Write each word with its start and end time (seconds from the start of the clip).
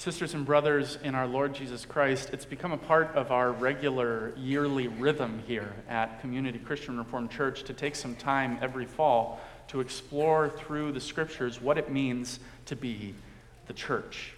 Sisters 0.00 0.32
and 0.32 0.46
brothers 0.46 0.96
in 1.04 1.14
our 1.14 1.26
Lord 1.26 1.54
Jesus 1.54 1.84
Christ, 1.84 2.30
it's 2.32 2.46
become 2.46 2.72
a 2.72 2.78
part 2.78 3.14
of 3.14 3.30
our 3.30 3.52
regular 3.52 4.32
yearly 4.34 4.88
rhythm 4.88 5.42
here 5.46 5.74
at 5.90 6.22
Community 6.22 6.58
Christian 6.58 6.96
Reformed 6.96 7.30
Church 7.30 7.64
to 7.64 7.74
take 7.74 7.94
some 7.94 8.14
time 8.14 8.56
every 8.62 8.86
fall 8.86 9.40
to 9.68 9.80
explore 9.80 10.48
through 10.48 10.92
the 10.92 11.00
scriptures 11.00 11.60
what 11.60 11.76
it 11.76 11.92
means 11.92 12.40
to 12.64 12.76
be 12.76 13.14
the 13.66 13.74
church. 13.74 14.32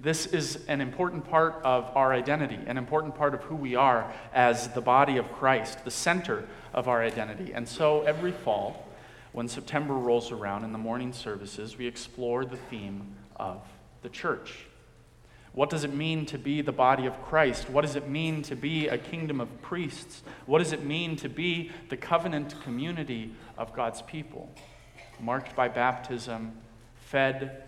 This 0.00 0.26
is 0.26 0.64
an 0.66 0.80
important 0.80 1.30
part 1.30 1.60
of 1.62 1.88
our 1.96 2.12
identity, 2.12 2.58
an 2.66 2.76
important 2.76 3.14
part 3.14 3.34
of 3.34 3.42
who 3.42 3.54
we 3.54 3.76
are 3.76 4.12
as 4.34 4.66
the 4.70 4.80
body 4.80 5.16
of 5.16 5.30
Christ, 5.30 5.84
the 5.84 5.92
center 5.92 6.44
of 6.74 6.88
our 6.88 7.04
identity. 7.04 7.52
And 7.54 7.68
so 7.68 8.02
every 8.02 8.32
fall, 8.32 8.88
when 9.30 9.46
September 9.46 9.94
rolls 9.94 10.32
around 10.32 10.64
in 10.64 10.72
the 10.72 10.78
morning 10.78 11.12
services, 11.12 11.78
we 11.78 11.86
explore 11.86 12.44
the 12.44 12.56
theme 12.56 13.14
of 13.36 13.62
the 14.02 14.08
church. 14.08 14.66
What 15.52 15.68
does 15.68 15.82
it 15.82 15.92
mean 15.92 16.26
to 16.26 16.38
be 16.38 16.62
the 16.62 16.72
body 16.72 17.06
of 17.06 17.20
Christ? 17.22 17.68
What 17.68 17.82
does 17.82 17.96
it 17.96 18.08
mean 18.08 18.42
to 18.42 18.54
be 18.54 18.86
a 18.86 18.96
kingdom 18.96 19.40
of 19.40 19.62
priests? 19.62 20.22
What 20.46 20.60
does 20.60 20.72
it 20.72 20.84
mean 20.84 21.16
to 21.16 21.28
be 21.28 21.72
the 21.88 21.96
covenant 21.96 22.54
community 22.62 23.34
of 23.58 23.74
God's 23.74 24.00
people, 24.02 24.48
marked 25.18 25.56
by 25.56 25.66
baptism, 25.66 26.52
fed 27.06 27.64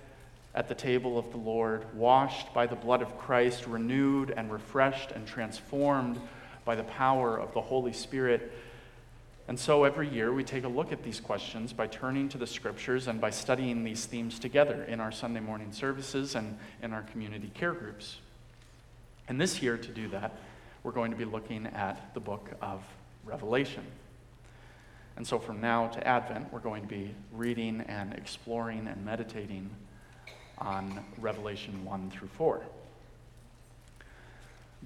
at 0.54 0.68
the 0.68 0.74
table 0.74 1.18
of 1.18 1.32
the 1.32 1.38
Lord, 1.38 1.92
washed 1.94 2.54
by 2.54 2.66
the 2.66 2.76
blood 2.76 3.02
of 3.02 3.18
Christ, 3.18 3.66
renewed 3.66 4.30
and 4.30 4.52
refreshed 4.52 5.10
and 5.10 5.26
transformed 5.26 6.20
by 6.64 6.76
the 6.76 6.84
power 6.84 7.36
of 7.36 7.52
the 7.52 7.60
Holy 7.60 7.92
Spirit? 7.92 8.52
And 9.52 9.60
so 9.60 9.84
every 9.84 10.08
year 10.08 10.32
we 10.32 10.44
take 10.44 10.64
a 10.64 10.68
look 10.68 10.92
at 10.92 11.02
these 11.02 11.20
questions 11.20 11.74
by 11.74 11.86
turning 11.86 12.26
to 12.30 12.38
the 12.38 12.46
scriptures 12.46 13.06
and 13.06 13.20
by 13.20 13.28
studying 13.28 13.84
these 13.84 14.06
themes 14.06 14.38
together 14.38 14.84
in 14.84 14.98
our 14.98 15.12
Sunday 15.12 15.40
morning 15.40 15.72
services 15.72 16.34
and 16.36 16.58
in 16.82 16.94
our 16.94 17.02
community 17.02 17.50
care 17.52 17.74
groups. 17.74 18.16
And 19.28 19.38
this 19.38 19.60
year, 19.60 19.76
to 19.76 19.88
do 19.90 20.08
that, 20.08 20.38
we're 20.82 20.92
going 20.92 21.10
to 21.10 21.18
be 21.18 21.26
looking 21.26 21.66
at 21.66 22.14
the 22.14 22.20
book 22.20 22.48
of 22.62 22.82
Revelation. 23.26 23.84
And 25.16 25.26
so 25.26 25.38
from 25.38 25.60
now 25.60 25.88
to 25.88 26.08
Advent, 26.08 26.50
we're 26.50 26.60
going 26.60 26.80
to 26.80 26.88
be 26.88 27.14
reading 27.30 27.82
and 27.88 28.14
exploring 28.14 28.88
and 28.88 29.04
meditating 29.04 29.68
on 30.56 31.04
Revelation 31.18 31.84
1 31.84 32.10
through 32.10 32.28
4. 32.28 32.62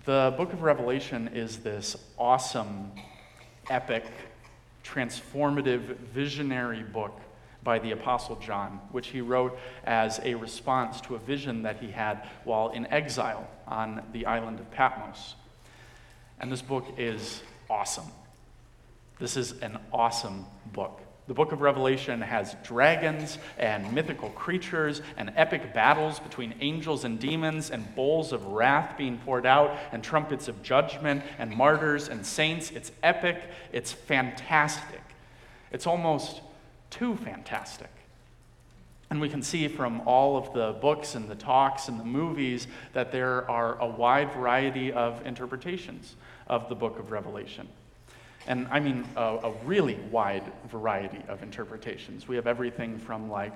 The 0.06 0.34
book 0.36 0.52
of 0.52 0.62
Revelation 0.62 1.28
is 1.28 1.58
this 1.58 1.96
awesome, 2.18 2.90
epic, 3.70 4.02
transformative, 4.86 5.96
visionary 6.14 6.82
book 6.82 7.20
by 7.62 7.78
the 7.80 7.90
Apostle 7.90 8.36
John, 8.36 8.80
which 8.92 9.08
he 9.08 9.20
wrote 9.20 9.58
as 9.84 10.20
a 10.22 10.34
response 10.34 11.00
to 11.02 11.16
a 11.16 11.18
vision 11.18 11.62
that 11.62 11.78
he 11.80 11.90
had 11.90 12.28
while 12.44 12.70
in 12.70 12.86
exile 12.86 13.48
on 13.66 14.02
the 14.12 14.24
island 14.26 14.60
of 14.60 14.70
Patmos. 14.70 15.34
And 16.38 16.52
this 16.52 16.62
book 16.62 16.86
is 16.96 17.42
awesome. 17.68 18.06
This 19.18 19.36
is 19.36 19.60
an 19.62 19.78
awesome 19.92 20.46
book. 20.72 21.00
The 21.26 21.34
book 21.34 21.50
of 21.50 21.60
Revelation 21.60 22.20
has 22.20 22.54
dragons 22.62 23.38
and 23.58 23.92
mythical 23.92 24.30
creatures 24.30 25.02
and 25.16 25.32
epic 25.34 25.74
battles 25.74 26.20
between 26.20 26.54
angels 26.60 27.04
and 27.04 27.18
demons 27.18 27.70
and 27.70 27.92
bowls 27.96 28.32
of 28.32 28.46
wrath 28.46 28.96
being 28.96 29.18
poured 29.18 29.44
out 29.44 29.76
and 29.90 30.04
trumpets 30.04 30.46
of 30.46 30.62
judgment 30.62 31.24
and 31.38 31.50
martyrs 31.50 32.08
and 32.08 32.24
saints. 32.24 32.70
It's 32.70 32.92
epic. 33.02 33.42
It's 33.72 33.90
fantastic. 33.90 35.00
It's 35.72 35.86
almost 35.86 36.42
too 36.90 37.16
fantastic. 37.16 37.90
And 39.10 39.20
we 39.20 39.28
can 39.28 39.42
see 39.42 39.66
from 39.66 40.02
all 40.02 40.36
of 40.36 40.52
the 40.52 40.78
books 40.80 41.16
and 41.16 41.28
the 41.28 41.34
talks 41.34 41.88
and 41.88 41.98
the 41.98 42.04
movies 42.04 42.68
that 42.92 43.10
there 43.10 43.50
are 43.50 43.80
a 43.80 43.86
wide 43.86 44.32
variety 44.32 44.92
of 44.92 45.26
interpretations 45.26 46.14
of 46.46 46.68
the 46.68 46.76
book 46.76 47.00
of 47.00 47.10
Revelation. 47.10 47.68
And 48.46 48.68
I 48.70 48.80
mean 48.80 49.04
a, 49.16 49.38
a, 49.44 49.52
really 49.64 49.98
wide 50.10 50.52
variety 50.68 51.22
of 51.28 51.42
interpretations. 51.42 52.28
We 52.28 52.36
have 52.36 52.46
everything 52.46 52.98
from 52.98 53.28
like 53.28 53.52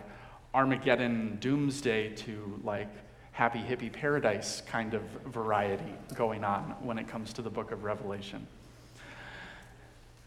Armageddon 0.52 1.38
doomsday 1.40 2.14
to 2.16 2.60
like 2.64 2.88
happy 3.32 3.60
hippie 3.60 3.92
paradise 3.92 4.62
kind 4.66 4.94
of 4.94 5.02
variety 5.26 5.94
going 6.14 6.44
on 6.44 6.74
when 6.82 6.98
it 6.98 7.06
comes 7.06 7.32
to 7.34 7.42
the 7.42 7.50
book 7.50 7.70
of 7.70 7.84
Revelation. 7.84 8.46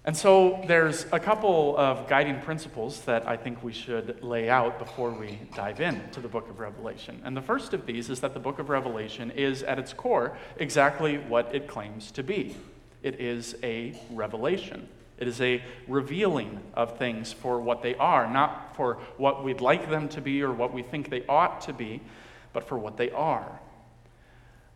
And 0.06 0.16
so 0.16 0.62
there's 0.68 1.06
a 1.14 1.20
couple 1.20 1.78
of 1.78 2.10
guiding 2.10 2.42
principles 2.42 3.02
that 3.02 3.26
I 3.26 3.38
think 3.38 3.64
we 3.64 3.72
should 3.72 4.22
lay 4.22 4.50
out 4.50 4.78
before 4.78 5.12
we 5.12 5.40
dive 5.56 5.80
into 5.80 6.20
the 6.20 6.28
book 6.28 6.50
of 6.50 6.60
Revelation. 6.60 7.22
And 7.24 7.38
the 7.38 7.42
first 7.42 7.74
of 7.74 7.86
these 7.86 8.10
is 8.10 8.20
that 8.20 8.34
the 8.34 8.40
book 8.40 8.60
of 8.60 8.68
Revelation 8.68 9.32
is, 9.32 9.64
at 9.64 9.80
its 9.80 9.94
core, 9.94 10.38
exactly 10.58 11.20
what 11.20 11.56
it 11.56 11.68
claims 11.70 12.12
to 12.12 12.24
be 12.24 12.56
it 13.04 13.20
is 13.20 13.56
a 13.62 13.96
revelation. 14.12 14.88
It 15.18 15.28
is 15.28 15.40
a 15.42 15.62
revealing 15.88 16.60
of 16.74 16.98
things 16.98 17.32
for 17.32 17.60
what 17.62 17.84
they 17.84 17.96
are, 17.96 18.28
not 18.32 18.76
for 18.76 18.96
what 19.18 19.44
we'd 19.44 19.62
like 19.62 19.90
them 19.90 20.10
to 20.10 20.22
be 20.22 20.42
or 20.42 20.52
what 20.52 20.74
we 20.74 20.82
think 20.82 21.10
they 21.10 21.26
ought 21.28 21.62
to 21.62 21.74
be, 21.74 22.02
but 22.52 22.68
for 22.68 22.78
what 22.78 22.98
they 22.98 23.12
are. 23.12 23.60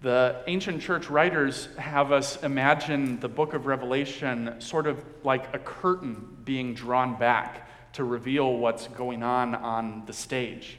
The 0.02 0.44
ancient 0.46 0.82
church 0.82 1.10
writers 1.10 1.70
have 1.78 2.12
us 2.12 2.44
imagine 2.44 3.20
the 3.20 3.28
book 3.28 3.56
of 3.56 3.66
Revelation 3.66 4.56
sort 4.60 4.86
of 4.86 5.04
like 5.24 5.56
a 5.56 5.60
curtain 5.60 6.38
being 6.46 6.76
drawn 6.76 7.18
back 7.18 7.68
to 7.94 8.04
reveal 8.04 8.58
what's 8.58 8.88
going 8.90 9.24
on 9.24 9.56
on 9.56 10.04
the 10.06 10.14
stage. 10.14 10.78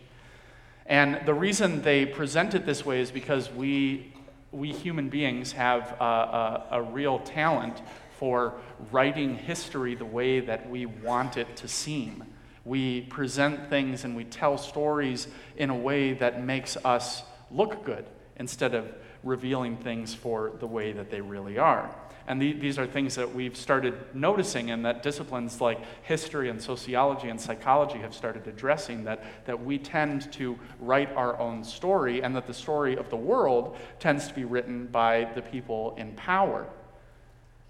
And 0.87 1.20
the 1.26 1.34
reason 1.34 1.82
they 1.82 2.06
present 2.06 2.54
it 2.54 2.64
this 2.64 2.87
way 2.87 3.00
is 3.00 3.10
because 3.10 3.50
we 3.50 4.12
we 4.53 4.72
human 4.72 5.09
beings 5.09 5.53
have 5.53 5.97
a, 6.00 6.04
a, 6.04 6.66
a, 6.72 6.82
real 6.82 7.19
talent 7.20 7.82
for 8.19 8.54
writing 8.91 9.36
history 9.36 9.94
the 9.94 10.04
way 10.04 10.41
that 10.41 10.69
we 10.69 10.86
want 10.86 11.36
it 11.36 11.56
to 11.56 11.69
seem. 11.69 12.25
We 12.64 13.03
present 13.03 13.69
things 13.69 14.04
and 14.04 14.16
we 14.16 14.25
tell 14.25 14.58
stories 14.58 15.28
in 15.56 15.70
a 15.70 15.76
way 15.76 16.14
that 16.14 16.42
makes 16.44 16.76
us 16.84 17.22
look 17.50 17.84
good 17.84 18.06
instead 18.37 18.75
of 18.75 18.92
revealing 19.28 19.76
things 19.76 20.14
for 20.14 20.52
the 20.58 20.66
way 20.66 20.92
that 20.92 21.10
they 21.10 21.20
really 21.20 21.58
are. 21.58 21.94
And 22.26 22.42
the, 22.42 22.52
these 22.52 22.78
are 22.78 22.86
things 22.86 23.14
that 23.14 23.34
we've 23.34 23.56
started 23.56 23.94
noticing 24.14 24.70
and 24.70 24.84
that 24.84 25.02
disciplines 25.02 25.62
like 25.62 25.80
history 26.02 26.50
and 26.50 26.60
sociology 26.60 27.28
and 27.30 27.40
psychology 27.40 27.98
have 28.00 28.14
started 28.14 28.46
addressing 28.46 29.04
that, 29.04 29.24
that 29.46 29.64
we 29.64 29.78
tend 29.78 30.30
to 30.32 30.58
write 30.78 31.10
our 31.14 31.38
own 31.38 31.64
story 31.64 32.22
and 32.22 32.36
that 32.36 32.46
the 32.46 32.52
story 32.52 32.96
of 32.96 33.08
the 33.08 33.16
world 33.16 33.78
tends 33.98 34.28
to 34.28 34.34
be 34.34 34.44
written 34.44 34.86
by 34.88 35.30
the 35.34 35.40
people 35.40 35.94
in 35.96 36.12
power 36.12 36.66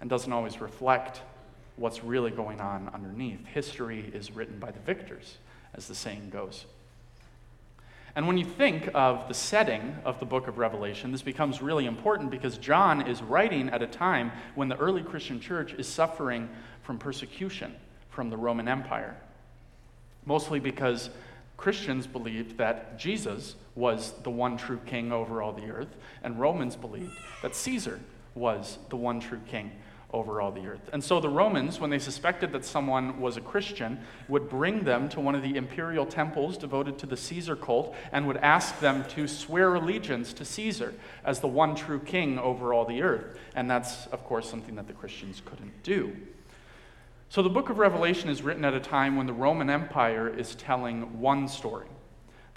and 0.01 0.11
doesn't 0.11 0.33
always 0.33 0.61
reflect 0.61 1.23
what's 1.77 2.03
really 2.03 2.33
going 2.33 2.61
on 2.61 2.91
underneath. 2.93 3.45
History 3.47 4.11
is 4.13 4.33
written 4.33 4.59
by 4.59 4.73
the 4.73 4.81
victors, 4.81 5.39
as 5.75 5.87
the 5.87 5.95
saying 5.95 6.31
goes. 6.31 6.67
And 8.17 8.27
when 8.27 8.39
you 8.39 8.45
think 8.45 8.91
of 8.95 9.29
the 9.29 9.35
setting 9.35 9.97
of 10.05 10.19
the 10.19 10.27
book 10.27 10.49
of 10.49 10.59
Revelation, 10.59 11.13
this 11.13 11.23
becomes 11.23 11.63
really 11.63 11.87
important 11.87 12.31
because 12.31 12.59
John 12.59 13.07
is 13.07 13.23
writing 13.23 13.69
at 13.69 13.83
a 13.83 13.87
time 13.87 14.33
when 14.55 14.69
the 14.69 14.77
early 14.77 15.03
Christian 15.03 15.41
church 15.41 15.75
is 15.75 15.87
suffering 15.87 16.49
from 16.83 16.99
persecution 16.99 17.75
from 18.09 18.31
the 18.31 18.37
Roman 18.37 18.67
Empire. 18.67 19.17
Mostly 20.27 20.59
because 20.59 21.11
Christians 21.57 22.07
believed 22.07 22.59
that 22.59 22.99
Jesus 22.99 23.55
was 23.75 24.13
the 24.23 24.31
one 24.31 24.57
true 24.57 24.81
king 24.87 25.13
over 25.13 25.41
all 25.43 25.53
the 25.53 25.71
earth, 25.71 25.95
and 26.23 26.41
Romans 26.41 26.77
believed 26.77 27.13
that 27.43 27.55
Caesar 27.55 28.01
was 28.35 28.79
the 28.89 28.97
one 28.97 29.21
true 29.21 29.41
king 29.49 29.71
over 30.11 30.41
all 30.41 30.51
the 30.51 30.67
earth. 30.67 30.89
And 30.93 31.05
so 31.05 31.21
the 31.21 31.29
Romans, 31.29 31.81
when 31.81 31.91
they 31.91 31.99
suspected 31.99 32.53
that 32.53 32.65
someone 32.65 33.21
was 33.21 33.37
a 33.37 33.43
Christian, 33.43 34.01
would 34.29 34.49
bring 34.49 34.85
them 34.85 35.09
to 35.11 35.21
one 35.21 35.35
of 35.35 35.43
the 35.43 35.57
imperial 35.57 36.07
temples 36.07 36.57
devoted 36.57 36.99
to 36.99 37.07
the 37.07 37.17
Caesar 37.17 37.55
cult 37.55 37.95
and 38.11 38.27
would 38.27 38.39
ask 38.39 38.81
them 38.81 39.05
to 39.11 39.29
swear 39.29 39.75
allegiance 39.75 40.33
to 40.33 40.45
Caesar 40.45 40.95
as 41.25 41.41
the 41.41 41.49
one 41.49 41.75
true 41.75 42.01
king 42.01 42.39
over 42.39 42.73
all 42.73 42.87
the 42.87 43.03
earth. 43.03 43.37
And 43.55 43.71
that's, 43.71 44.07
of 44.07 44.25
course, 44.25 44.49
something 44.49 44.77
that 44.77 44.87
the 44.87 44.95
Christians 44.95 45.43
couldn't 45.45 45.83
do. 45.83 46.17
So 47.29 47.43
the 47.43 47.51
book 47.51 47.69
of 47.69 47.79
Revelation 47.79 48.31
is 48.31 48.41
written 48.41 48.65
at 48.65 48.73
a 48.73 48.81
time 48.81 49.17
when 49.17 49.27
the 49.27 49.35
Roman 49.35 49.69
Empire 49.69 50.29
is 50.29 50.55
telling 50.55 51.21
one 51.21 51.49
story 51.49 51.87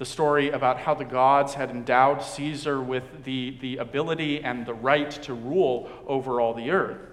the 0.02 0.06
story 0.06 0.50
about 0.50 0.80
how 0.80 0.96
the 0.96 1.06
gods 1.06 1.54
had 1.54 1.70
endowed 1.70 2.24
Caesar 2.24 2.82
with 2.82 3.24
the, 3.24 3.56
the 3.62 3.78
ability 3.78 4.44
and 4.44 4.66
the 4.66 4.74
right 4.74 5.12
to 5.12 5.36
rule 5.36 5.92
over 6.08 6.42
all 6.42 6.56
the 6.56 6.72
earth. 6.72 7.11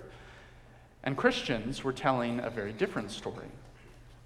And 1.08 1.16
Christians 1.16 1.82
were 1.82 1.94
telling 1.94 2.38
a 2.40 2.50
very 2.50 2.70
different 2.70 3.10
story. 3.10 3.48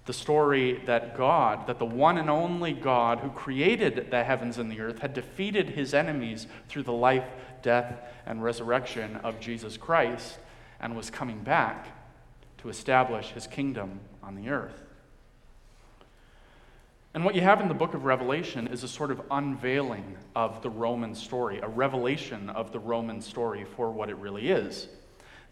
The 0.05 0.11
story 0.11 0.81
that 0.85 1.15
God, 1.15 1.65
that 1.67 1.79
the 1.79 1.85
one 1.85 2.17
and 2.17 2.29
only 2.29 2.73
God 2.73 3.19
who 3.19 3.29
created 3.29 4.11
the 4.11 4.21
heavens 4.21 4.57
and 4.57 4.69
the 4.69 4.81
earth, 4.81 4.99
had 4.99 5.13
defeated 5.13 5.69
his 5.69 5.93
enemies 5.93 6.45
through 6.67 6.83
the 6.83 6.91
life, 6.91 7.23
death, 7.61 8.01
and 8.25 8.43
resurrection 8.43 9.15
of 9.23 9.39
Jesus 9.39 9.77
Christ 9.77 10.39
and 10.81 10.93
was 10.93 11.09
coming 11.09 11.41
back 11.41 11.87
to 12.57 12.67
establish 12.67 13.29
his 13.29 13.47
kingdom 13.47 14.01
on 14.21 14.35
the 14.35 14.49
earth. 14.49 14.83
And 17.13 17.23
what 17.23 17.33
you 17.33 17.39
have 17.39 17.61
in 17.61 17.69
the 17.69 17.73
book 17.73 17.93
of 17.93 18.03
Revelation 18.03 18.67
is 18.67 18.83
a 18.83 18.89
sort 18.89 19.09
of 19.09 19.21
unveiling 19.31 20.17
of 20.35 20.61
the 20.61 20.69
Roman 20.69 21.15
story, 21.15 21.61
a 21.61 21.67
revelation 21.69 22.49
of 22.49 22.73
the 22.73 22.79
Roman 22.79 23.21
story 23.21 23.63
for 23.63 23.89
what 23.89 24.09
it 24.09 24.17
really 24.17 24.49
is. 24.51 24.89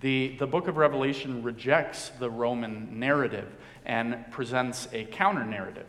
The, 0.01 0.35
the 0.39 0.47
book 0.47 0.67
of 0.67 0.77
Revelation 0.77 1.43
rejects 1.43 2.09
the 2.19 2.29
Roman 2.29 2.99
narrative 2.99 3.47
and 3.85 4.29
presents 4.31 4.87
a 4.93 5.05
counter 5.05 5.45
narrative, 5.45 5.87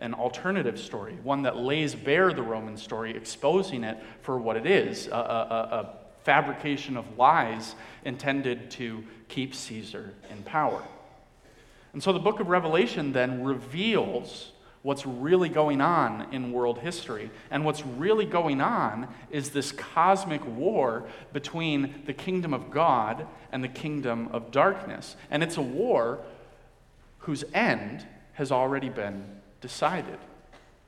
an 0.00 0.14
alternative 0.14 0.78
story, 0.78 1.16
one 1.22 1.42
that 1.42 1.56
lays 1.56 1.94
bare 1.94 2.32
the 2.32 2.42
Roman 2.42 2.76
story, 2.76 3.16
exposing 3.16 3.84
it 3.84 3.98
for 4.20 4.38
what 4.38 4.56
it 4.56 4.66
is 4.66 5.06
a, 5.06 5.10
a, 5.10 5.16
a 5.16 5.96
fabrication 6.24 6.96
of 6.96 7.18
lies 7.18 7.74
intended 8.04 8.70
to 8.72 9.04
keep 9.28 9.54
Caesar 9.54 10.12
in 10.30 10.42
power. 10.42 10.82
And 11.92 12.02
so 12.02 12.12
the 12.12 12.18
book 12.18 12.40
of 12.40 12.48
Revelation 12.48 13.12
then 13.12 13.44
reveals 13.44 14.51
what's 14.82 15.06
really 15.06 15.48
going 15.48 15.80
on 15.80 16.26
in 16.32 16.52
world 16.52 16.78
history. 16.78 17.30
And 17.50 17.64
what's 17.64 17.86
really 17.86 18.26
going 18.26 18.60
on 18.60 19.08
is 19.30 19.50
this 19.50 19.72
cosmic 19.72 20.44
war 20.44 21.04
between 21.32 22.02
the 22.06 22.12
kingdom 22.12 22.52
of 22.52 22.70
God 22.70 23.26
and 23.52 23.62
the 23.62 23.68
kingdom 23.68 24.28
of 24.32 24.50
darkness. 24.50 25.16
And 25.30 25.42
it's 25.42 25.56
a 25.56 25.62
war 25.62 26.20
whose 27.18 27.44
end 27.54 28.06
has 28.34 28.50
already 28.50 28.88
been 28.88 29.24
decided 29.60 30.18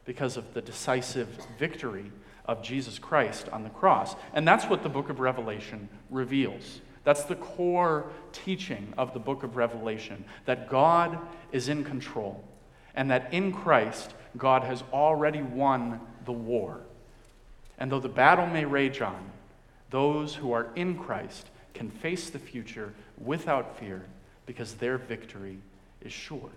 because 0.05 0.37
of 0.37 0.55
the 0.55 0.61
decisive 0.61 1.29
victory 1.59 2.11
of 2.47 2.63
Jesus 2.63 2.99
Christ 2.99 3.49
on 3.51 3.63
the 3.63 3.71
cross. 3.71 4.17
And 4.35 4.47
that's 4.47 4.67
what 4.67 4.83
the 4.83 4.89
book 4.89 5.09
of 5.09 5.21
Revelation 5.21 5.89
reveals. 6.11 6.81
That's 7.05 7.25
the 7.25 7.37
core 7.37 8.07
teaching 8.33 8.93
of 8.99 9.15
the 9.15 9.21
book 9.21 9.45
of 9.45 9.57
Revelation 9.57 10.25
that 10.47 10.69
God 10.69 11.19
is 11.53 11.69
in 11.69 11.85
control 11.85 12.43
and 12.95 13.11
that 13.11 13.33
in 13.33 13.53
Christ, 13.53 14.15
God 14.37 14.63
has 14.65 14.83
already 14.93 15.43
won 15.43 16.01
the 16.25 16.33
war. 16.33 16.81
And 17.79 17.91
though 17.91 18.01
the 18.01 18.09
battle 18.09 18.47
may 18.47 18.65
rage 18.65 19.01
on, 19.01 19.31
those 19.91 20.35
who 20.35 20.53
are 20.53 20.69
in 20.77 20.99
Christ 20.99 21.49
can 21.73 21.91
face 21.91 22.31
the 22.31 22.39
future 22.39 22.93
without 23.19 23.79
fear 23.79 24.05
because 24.47 24.75
their 24.75 24.99
victory 24.99 25.59
is 26.01 26.13
sure. 26.13 26.51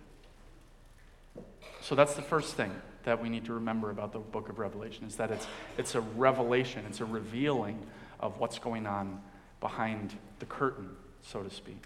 So 1.82 1.96
that's 1.96 2.16
the 2.16 2.22
first 2.22 2.56
thing 2.56 2.72
that 3.04 3.22
we 3.22 3.30
need 3.30 3.46
to 3.46 3.54
remember 3.54 3.90
about 3.90 4.12
the 4.12 4.20
book 4.20 4.50
of 4.50 4.60
Revelation 4.60 5.06
is 5.06 5.16
that 5.16 5.32
it's, 5.32 5.48
it's 5.78 5.96
a 5.96 6.02
revelation, 6.02 6.84
it's 6.88 7.00
a 7.00 7.06
revealing 7.06 7.80
of 8.20 8.40
what's 8.40 8.60
going 8.60 8.86
on 8.86 9.22
behind 9.62 10.14
the 10.40 10.46
curtain, 10.46 10.90
so 11.22 11.42
to 11.42 11.50
speak. 11.50 11.82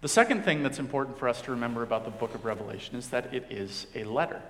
The 0.00 0.08
second 0.08 0.44
thing 0.44 0.62
that's 0.62 0.78
important 0.78 1.18
for 1.18 1.28
us 1.28 1.42
to 1.42 1.50
remember 1.50 1.82
about 1.82 2.04
the 2.04 2.12
book 2.12 2.32
of 2.36 2.44
Revelation 2.44 2.94
is 2.94 3.08
that 3.08 3.34
it 3.34 3.46
is 3.50 3.88
a 3.96 4.04
letter. 4.04 4.40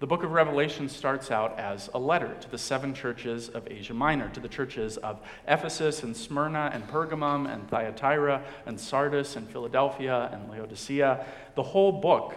The 0.00 0.08
book 0.08 0.24
of 0.24 0.32
Revelation 0.32 0.88
starts 0.88 1.30
out 1.30 1.56
as 1.60 1.88
a 1.94 1.98
letter 2.00 2.36
to 2.40 2.50
the 2.50 2.58
seven 2.58 2.92
churches 2.92 3.48
of 3.48 3.68
Asia 3.70 3.94
Minor, 3.94 4.28
to 4.30 4.40
the 4.40 4.48
churches 4.48 4.96
of 4.96 5.20
Ephesus 5.46 6.02
and 6.02 6.16
Smyrna 6.16 6.72
and 6.74 6.88
Pergamum 6.88 7.48
and 7.48 7.70
Thyatira 7.70 8.42
and 8.66 8.80
Sardis 8.80 9.36
and 9.36 9.48
Philadelphia 9.48 10.28
and 10.32 10.50
Laodicea. 10.50 11.24
The 11.54 11.62
whole 11.62 11.92
book 11.92 12.34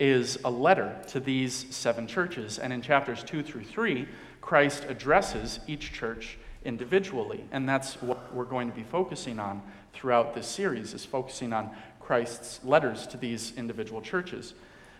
is 0.00 0.38
a 0.44 0.50
letter 0.50 1.00
to 1.06 1.20
these 1.20 1.66
seven 1.70 2.08
churches. 2.08 2.58
And 2.58 2.72
in 2.72 2.82
chapters 2.82 3.22
two 3.22 3.44
through 3.44 3.64
three, 3.64 4.08
Christ 4.40 4.86
addresses 4.88 5.60
each 5.68 5.92
church 5.92 6.36
individually. 6.64 7.44
And 7.52 7.68
that's 7.68 7.94
what 8.02 8.34
we're 8.34 8.44
going 8.44 8.68
to 8.68 8.76
be 8.76 8.82
focusing 8.82 9.38
on 9.38 9.62
throughout 9.98 10.34
this 10.34 10.46
series, 10.46 10.94
is 10.94 11.04
focusing 11.04 11.52
on 11.52 11.70
Christ's 11.98 12.64
letters 12.64 13.06
to 13.08 13.16
these 13.16 13.52
individual 13.56 14.00
churches. 14.00 14.54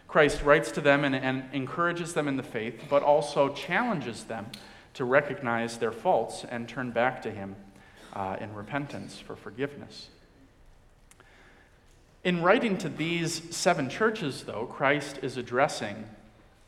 Christ 0.08 0.42
writes 0.42 0.72
to 0.72 0.80
them 0.80 1.04
and, 1.04 1.14
and 1.14 1.44
encourages 1.52 2.14
them 2.14 2.26
in 2.26 2.36
the 2.36 2.42
faith, 2.42 2.82
but 2.90 3.02
also 3.04 3.54
challenges 3.54 4.24
them 4.24 4.46
to 4.94 5.04
recognize 5.04 5.78
their 5.78 5.92
faults 5.92 6.44
and 6.50 6.68
turn 6.68 6.90
back 6.90 7.22
to 7.22 7.30
Him 7.30 7.54
uh, 8.14 8.36
in 8.40 8.52
repentance 8.52 9.20
for 9.20 9.36
forgiveness. 9.36 10.08
In 12.24 12.42
writing 12.42 12.76
to 12.78 12.88
these 12.88 13.54
seven 13.54 13.88
churches, 13.88 14.42
though, 14.42 14.66
Christ 14.66 15.20
is 15.22 15.36
addressing 15.36 16.04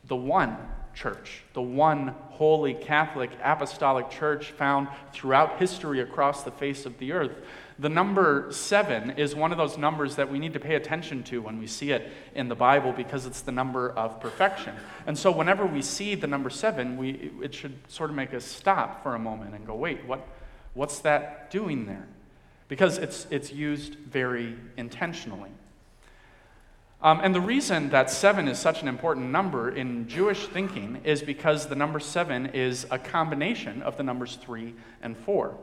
the 0.05 0.15
one 0.15 0.55
church, 0.93 1.43
the 1.53 1.61
one 1.61 2.15
holy 2.29 2.73
Catholic 2.73 3.31
apostolic 3.43 4.09
church 4.09 4.51
found 4.51 4.87
throughout 5.13 5.57
history 5.57 5.99
across 5.99 6.43
the 6.43 6.51
face 6.51 6.85
of 6.85 6.97
the 6.99 7.11
earth. 7.11 7.35
The 7.81 7.89
number 7.89 8.45
seven 8.51 9.09
is 9.17 9.33
one 9.33 9.51
of 9.51 9.57
those 9.57 9.75
numbers 9.75 10.15
that 10.17 10.31
we 10.31 10.37
need 10.37 10.53
to 10.53 10.59
pay 10.59 10.75
attention 10.75 11.23
to 11.23 11.41
when 11.41 11.57
we 11.57 11.65
see 11.65 11.89
it 11.89 12.11
in 12.35 12.47
the 12.47 12.53
Bible 12.53 12.93
because 12.93 13.25
it's 13.25 13.41
the 13.41 13.51
number 13.51 13.89
of 13.89 14.19
perfection. 14.19 14.75
And 15.07 15.17
so, 15.17 15.31
whenever 15.31 15.65
we 15.65 15.81
see 15.81 16.13
the 16.13 16.27
number 16.27 16.51
seven, 16.51 16.95
we, 16.95 17.31
it 17.41 17.55
should 17.55 17.73
sort 17.87 18.11
of 18.11 18.15
make 18.15 18.35
us 18.35 18.45
stop 18.45 19.01
for 19.01 19.15
a 19.15 19.19
moment 19.19 19.55
and 19.55 19.65
go, 19.65 19.73
wait, 19.73 20.05
what, 20.05 20.27
what's 20.75 20.99
that 20.99 21.49
doing 21.49 21.87
there? 21.87 22.07
Because 22.67 22.99
it's, 22.99 23.25
it's 23.31 23.51
used 23.51 23.95
very 23.95 24.55
intentionally. 24.77 25.49
Um, 27.01 27.19
and 27.23 27.33
the 27.33 27.41
reason 27.41 27.89
that 27.89 28.11
seven 28.11 28.47
is 28.47 28.59
such 28.59 28.83
an 28.83 28.89
important 28.89 29.31
number 29.31 29.71
in 29.71 30.07
Jewish 30.07 30.45
thinking 30.45 31.01
is 31.03 31.23
because 31.23 31.65
the 31.65 31.75
number 31.75 31.99
seven 31.99 32.45
is 32.45 32.85
a 32.91 32.99
combination 32.99 33.81
of 33.81 33.97
the 33.97 34.03
numbers 34.03 34.35
three 34.35 34.75
and 35.01 35.17
four. 35.17 35.57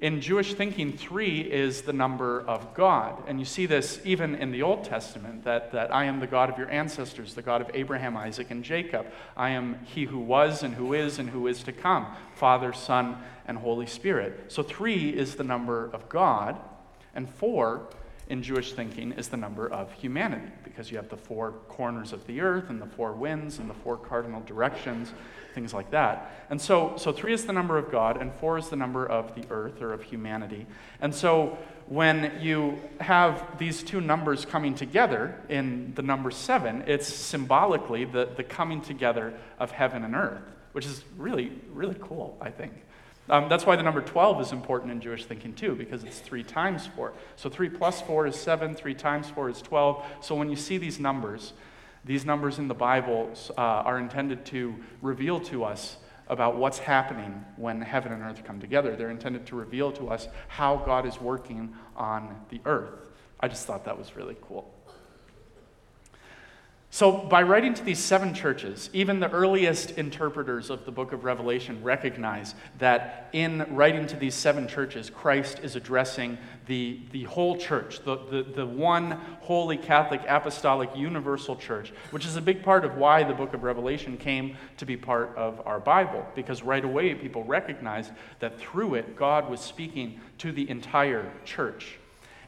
In 0.00 0.22
Jewish 0.22 0.54
thinking, 0.54 0.96
three 0.96 1.40
is 1.40 1.82
the 1.82 1.92
number 1.92 2.40
of 2.40 2.72
God. 2.72 3.22
And 3.26 3.38
you 3.38 3.44
see 3.44 3.66
this 3.66 4.00
even 4.02 4.34
in 4.34 4.50
the 4.50 4.62
Old 4.62 4.84
Testament 4.84 5.44
that, 5.44 5.72
that 5.72 5.94
I 5.94 6.04
am 6.04 6.20
the 6.20 6.26
God 6.26 6.48
of 6.48 6.56
your 6.56 6.70
ancestors, 6.70 7.34
the 7.34 7.42
God 7.42 7.60
of 7.60 7.70
Abraham, 7.74 8.16
Isaac, 8.16 8.50
and 8.50 8.64
Jacob. 8.64 9.06
I 9.36 9.50
am 9.50 9.78
he 9.84 10.04
who 10.04 10.18
was, 10.18 10.62
and 10.62 10.74
who 10.74 10.94
is, 10.94 11.18
and 11.18 11.28
who 11.28 11.46
is 11.46 11.62
to 11.64 11.72
come 11.72 12.06
Father, 12.34 12.72
Son, 12.72 13.18
and 13.46 13.58
Holy 13.58 13.86
Spirit. 13.86 14.50
So 14.50 14.62
three 14.62 15.10
is 15.10 15.34
the 15.34 15.44
number 15.44 15.90
of 15.92 16.08
God, 16.08 16.58
and 17.14 17.28
four 17.28 17.86
in 18.30 18.42
Jewish 18.42 18.72
thinking 18.72 19.12
is 19.12 19.28
the 19.28 19.36
number 19.36 19.68
of 19.68 19.92
humanity, 19.92 20.50
because 20.80 20.90
you 20.90 20.96
have 20.96 21.10
the 21.10 21.16
four 21.18 21.52
corners 21.68 22.14
of 22.14 22.26
the 22.26 22.40
earth 22.40 22.70
and 22.70 22.80
the 22.80 22.86
four 22.86 23.12
winds 23.12 23.58
and 23.58 23.68
the 23.68 23.74
four 23.74 23.98
cardinal 23.98 24.40
directions, 24.46 25.12
things 25.54 25.74
like 25.74 25.90
that. 25.90 26.46
And 26.48 26.58
so, 26.58 26.94
so 26.96 27.12
three 27.12 27.34
is 27.34 27.44
the 27.44 27.52
number 27.52 27.76
of 27.76 27.92
God, 27.92 28.16
and 28.16 28.32
four 28.36 28.56
is 28.56 28.70
the 28.70 28.76
number 28.76 29.04
of 29.04 29.34
the 29.34 29.44
earth 29.50 29.82
or 29.82 29.92
of 29.92 30.02
humanity. 30.02 30.66
And 31.02 31.14
so 31.14 31.58
when 31.84 32.32
you 32.40 32.78
have 32.98 33.58
these 33.58 33.82
two 33.82 34.00
numbers 34.00 34.46
coming 34.46 34.74
together 34.74 35.38
in 35.50 35.92
the 35.96 36.02
number 36.02 36.30
seven, 36.30 36.82
it's 36.86 37.06
symbolically 37.06 38.06
the, 38.06 38.30
the 38.34 38.42
coming 38.42 38.80
together 38.80 39.34
of 39.58 39.72
heaven 39.72 40.02
and 40.02 40.14
earth, 40.14 40.40
which 40.72 40.86
is 40.86 41.04
really, 41.18 41.52
really 41.74 41.96
cool, 42.00 42.38
I 42.40 42.48
think. 42.48 42.72
Um, 43.30 43.48
that's 43.48 43.64
why 43.64 43.76
the 43.76 43.82
number 43.84 44.00
12 44.00 44.40
is 44.40 44.52
important 44.52 44.90
in 44.90 45.00
Jewish 45.00 45.24
thinking 45.24 45.54
too, 45.54 45.76
because 45.76 46.02
it's 46.02 46.18
3 46.18 46.42
times 46.42 46.88
4. 46.88 47.12
So 47.36 47.48
3 47.48 47.68
plus 47.68 48.00
4 48.02 48.26
is 48.26 48.36
7, 48.36 48.74
3 48.74 48.94
times 48.94 49.30
4 49.30 49.50
is 49.50 49.62
12. 49.62 50.04
So 50.20 50.34
when 50.34 50.50
you 50.50 50.56
see 50.56 50.78
these 50.78 50.98
numbers, 50.98 51.52
these 52.04 52.24
numbers 52.24 52.58
in 52.58 52.66
the 52.66 52.74
Bible 52.74 53.30
uh, 53.56 53.60
are 53.60 53.98
intended 54.00 54.44
to 54.46 54.74
reveal 55.00 55.38
to 55.40 55.62
us 55.62 55.96
about 56.26 56.56
what's 56.56 56.78
happening 56.78 57.44
when 57.56 57.80
heaven 57.80 58.12
and 58.12 58.22
earth 58.22 58.42
come 58.44 58.60
together. 58.60 58.96
They're 58.96 59.10
intended 59.10 59.46
to 59.46 59.56
reveal 59.56 59.92
to 59.92 60.08
us 60.08 60.26
how 60.48 60.76
God 60.76 61.06
is 61.06 61.20
working 61.20 61.74
on 61.96 62.34
the 62.48 62.60
earth. 62.64 63.10
I 63.38 63.46
just 63.48 63.64
thought 63.64 63.84
that 63.84 63.96
was 63.96 64.16
really 64.16 64.36
cool. 64.42 64.72
So, 66.92 67.12
by 67.12 67.42
writing 67.42 67.72
to 67.74 67.84
these 67.84 68.00
seven 68.00 68.34
churches, 68.34 68.90
even 68.92 69.20
the 69.20 69.30
earliest 69.30 69.92
interpreters 69.92 70.70
of 70.70 70.84
the 70.84 70.90
book 70.90 71.12
of 71.12 71.22
Revelation 71.22 71.80
recognize 71.84 72.56
that 72.78 73.28
in 73.32 73.64
writing 73.70 74.08
to 74.08 74.16
these 74.16 74.34
seven 74.34 74.66
churches, 74.66 75.08
Christ 75.08 75.60
is 75.60 75.76
addressing 75.76 76.36
the, 76.66 76.98
the 77.12 77.22
whole 77.24 77.56
church, 77.56 78.02
the, 78.04 78.16
the, 78.16 78.42
the 78.42 78.66
one 78.66 79.12
holy 79.40 79.76
Catholic 79.76 80.22
apostolic 80.26 80.90
universal 80.96 81.54
church, 81.54 81.92
which 82.10 82.26
is 82.26 82.34
a 82.34 82.40
big 82.40 82.64
part 82.64 82.84
of 82.84 82.96
why 82.96 83.22
the 83.22 83.34
book 83.34 83.54
of 83.54 83.62
Revelation 83.62 84.16
came 84.16 84.56
to 84.78 84.84
be 84.84 84.96
part 84.96 85.36
of 85.36 85.64
our 85.64 85.78
Bible, 85.78 86.26
because 86.34 86.64
right 86.64 86.84
away 86.84 87.14
people 87.14 87.44
recognized 87.44 88.10
that 88.40 88.58
through 88.58 88.96
it, 88.96 89.14
God 89.14 89.48
was 89.48 89.60
speaking 89.60 90.20
to 90.38 90.50
the 90.50 90.68
entire 90.68 91.30
church. 91.44 91.98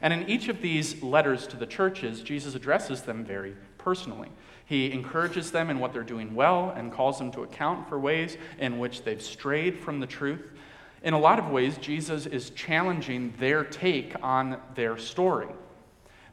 And 0.01 0.11
in 0.11 0.29
each 0.29 0.49
of 0.49 0.61
these 0.61 1.01
letters 1.01 1.47
to 1.47 1.55
the 1.55 1.65
churches, 1.65 2.21
Jesus 2.21 2.55
addresses 2.55 3.03
them 3.03 3.23
very 3.23 3.55
personally. 3.83 4.29
He 4.65 4.91
encourages 4.91 5.51
them 5.51 5.69
in 5.69 5.79
what 5.79 5.93
they're 5.93 6.03
doing 6.03 6.33
well 6.33 6.73
and 6.75 6.91
calls 6.91 7.17
them 7.17 7.31
to 7.33 7.41
account 7.43 7.89
for 7.89 7.99
ways 7.99 8.37
in 8.59 8.79
which 8.79 9.03
they've 9.03 9.21
strayed 9.21 9.77
from 9.79 9.99
the 9.99 10.07
truth. 10.07 10.41
In 11.03 11.13
a 11.13 11.19
lot 11.19 11.37
of 11.37 11.49
ways, 11.49 11.77
Jesus 11.77 12.25
is 12.25 12.49
challenging 12.51 13.33
their 13.37 13.63
take 13.65 14.15
on 14.23 14.57
their 14.73 14.97
story. 14.97 15.49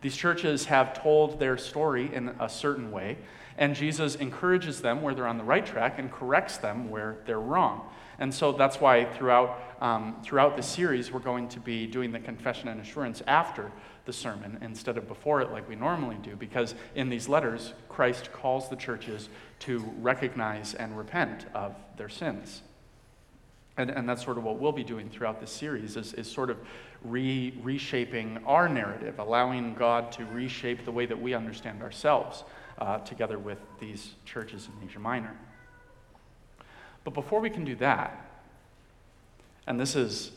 These 0.00 0.16
churches 0.16 0.66
have 0.66 0.95
told 0.95 1.40
their 1.40 1.59
story 1.59 2.14
in 2.14 2.28
a 2.40 2.49
certain 2.49 2.90
way, 2.90 3.19
And 3.59 3.75
Jesus 3.75 4.14
encourages 4.14 4.80
them 4.80 5.02
where 5.02 5.14
they're 5.14 5.26
on 5.26 5.37
the 5.37 5.45
right 5.45 5.66
track 5.66 5.99
and 5.99 6.11
corrects 6.11 6.57
them 6.57 6.88
where 6.88 7.19
they're 7.26 7.40
wrong. 7.40 7.83
And 8.19 8.33
so 8.33 8.52
that's 8.52 8.80
why 8.80 9.04
throughout, 9.04 9.61
um, 9.80 10.16
throughout 10.23 10.57
the 10.57 10.62
series, 10.62 11.12
we're 11.12 11.21
going 11.21 11.49
to 11.49 11.61
be 11.61 11.87
doing 11.87 12.12
the 12.12 12.21
confession 12.21 12.69
and 12.69 12.80
assurance 12.80 13.23
after 13.26 13.73
the 14.04 14.12
sermon 14.12 14.59
instead 14.62 14.97
of 14.97 15.07
before 15.09 15.40
it 15.40 15.50
like 15.52 15.69
we 15.69 15.76
normally 15.76 16.16
do, 16.23 16.37
because 16.37 16.75
in 16.95 17.09
these 17.09 17.28
letters, 17.28 17.75
Christ 17.88 18.33
calls 18.33 18.69
the 18.69 18.76
churches 18.76 19.28
to 19.61 19.78
recognize 20.00 20.75
and 20.75 20.97
repent 20.97 21.47
of 21.54 21.75
their 21.97 22.09
sins. 22.09 22.62
And, 23.76 23.90
and 23.90 24.09
that's 24.09 24.25
sort 24.25 24.37
of 24.37 24.45
what 24.45 24.59
we'll 24.59 24.73
be 24.73 24.85
doing 24.85 25.09
throughout 25.09 25.40
this 25.40 25.50
series 25.50 25.97
is, 25.97 26.12
is 26.14 26.30
sort 26.30 26.50
of 26.50 26.59
re, 27.02 27.54
reshaping 27.62 28.38
our 28.47 28.69
narrative, 28.69 29.19
allowing 29.19 29.75
God 29.75 30.12
to 30.12 30.25
reshape 30.26 30.85
the 30.85 30.92
way 30.92 31.07
that 31.07 31.21
we 31.21 31.35
understand 31.35 31.83
ourselves 31.83 32.45
uh, 32.78 32.99
together 32.99 33.38
with 33.38 33.59
these 33.78 34.14
churches 34.25 34.69
in 34.69 34.88
Asia 34.88 34.99
Minor. 34.99 35.37
But 37.04 37.14
before 37.14 37.40
we 37.40 37.50
can 37.50 37.64
do 37.64 37.75
that, 37.76 38.26
and 39.66 39.78
this 39.78 39.97
is 39.97 40.33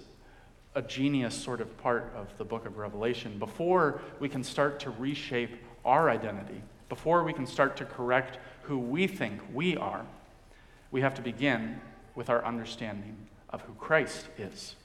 a 0.76 0.82
genius 0.82 1.36
sort 1.36 1.62
of 1.62 1.78
part 1.78 2.12
of 2.16 2.28
the 2.38 2.46
book 2.46 2.66
of 2.66 2.78
Revelation, 2.78 3.38
before 3.38 4.02
we 4.20 4.30
can 4.30 4.44
start 4.44 4.80
to 4.82 4.90
reshape 4.92 5.52
our 5.86 6.10
identity, 6.10 6.62
before 6.90 7.24
we 7.24 7.34
can 7.34 7.46
start 7.46 7.78
to 7.78 7.86
correct 7.86 8.38
who 8.64 8.78
we 8.80 9.08
think 9.08 9.42
we 9.54 9.78
are, 9.78 10.06
we 10.92 11.02
have 11.02 11.14
to 11.16 11.22
begin 11.22 11.80
with 12.16 12.30
our 12.30 12.44
understanding 12.46 13.16
of 13.50 13.62
who 13.62 13.74
Christ 13.74 14.28
is. 14.38 14.76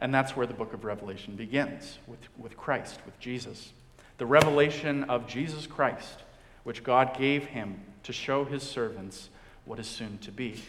And 0.00 0.14
that's 0.14 0.36
where 0.36 0.46
the 0.46 0.54
book 0.54 0.72
of 0.72 0.84
Revelation 0.84 1.34
begins 1.34 1.98
with, 2.06 2.20
with 2.38 2.56
Christ, 2.56 3.00
with 3.04 3.18
Jesus. 3.18 3.72
The 4.18 4.26
revelation 4.26 5.04
of 5.04 5.26
Jesus 5.26 5.66
Christ, 5.66 6.22
which 6.64 6.84
God 6.84 7.16
gave 7.16 7.46
him 7.46 7.80
to 8.04 8.12
show 8.12 8.44
his 8.44 8.62
servants 8.62 9.28
what 9.64 9.78
is 9.78 9.86
soon 9.86 10.18
to 10.18 10.30
be. 10.30 10.62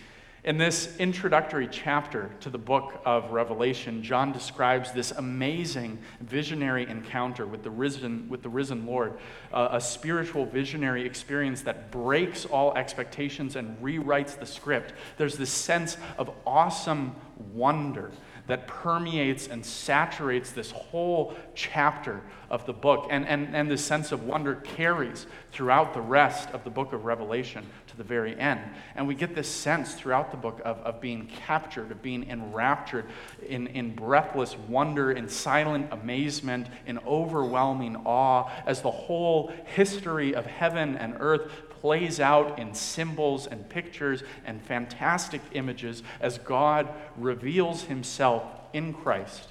In 0.46 0.58
this 0.58 0.96
introductory 1.00 1.68
chapter 1.70 2.32
to 2.40 2.50
the 2.50 2.58
book 2.58 3.02
of 3.06 3.32
Revelation, 3.32 4.02
John 4.02 4.32
describes 4.32 4.94
this 4.94 5.12
amazing 5.12 6.00
visionary 6.22 6.90
encounter 6.90 7.46
with 7.46 7.62
the 7.62 7.70
risen, 7.70 8.30
with 8.30 8.42
the 8.42 8.48
risen 8.48 8.86
Lord, 8.86 9.20
uh, 9.52 9.68
a 9.74 9.82
spiritual 9.82 10.46
visionary 10.46 11.06
experience 11.06 11.64
that 11.64 11.92
breaks 11.92 12.46
all 12.46 12.74
expectations 12.78 13.58
and 13.58 13.78
rewrites 13.84 14.40
the 14.40 14.46
script. 14.46 14.94
There's 15.18 15.36
this 15.36 15.52
sense 15.52 15.98
of 16.18 16.32
awesome 16.48 17.16
wonder 17.54 18.10
that 18.48 18.66
permeates 18.66 19.48
and 19.48 19.64
saturates 19.66 20.54
this 20.54 20.72
whole 20.72 21.36
chapter 21.54 22.22
of 22.50 22.66
the 22.66 22.74
book. 22.74 23.08
And, 23.12 23.28
and, 23.28 23.54
and 23.56 23.70
this 23.70 23.84
sense 23.84 24.14
of 24.14 24.24
wonder 24.24 24.56
carries 24.56 25.28
throughout 25.52 25.94
the 25.94 26.02
rest 26.02 26.50
of 26.52 26.64
the 26.64 26.70
book 26.70 26.94
of 26.94 27.04
Revelation 27.04 27.66
the 28.00 28.04
very 28.06 28.40
end. 28.40 28.62
And 28.96 29.08
we 29.08 29.14
get 29.14 29.36
this 29.36 29.48
sense 29.48 29.94
throughout 29.94 30.32
the 30.32 30.38
book 30.38 30.62
of, 30.64 30.78
of 30.80 31.02
being 31.02 31.28
captured, 31.28 31.92
of 31.92 32.02
being 32.02 32.28
enraptured 32.30 33.06
in, 33.48 33.68
in 33.68 33.94
breathless 33.94 34.58
wonder, 34.58 35.12
in 35.12 35.28
silent 35.28 35.90
amazement, 35.92 36.68
in 36.88 36.98
overwhelming 37.00 37.98
awe, 38.06 38.50
as 38.66 38.82
the 38.82 38.90
whole 38.90 39.54
history 39.76 40.34
of 40.34 40.46
heaven 40.46 40.96
and 40.96 41.18
earth 41.20 41.52
plays 41.82 42.22
out 42.22 42.58
in 42.58 42.74
symbols 42.74 43.48
and 43.48 43.70
pictures 43.70 44.24
and 44.46 44.62
fantastic 44.62 45.42
images 45.52 46.02
as 46.22 46.38
God 46.38 46.88
reveals 47.18 47.84
himself 47.84 48.44
in 48.72 48.94
Christ 48.94 49.50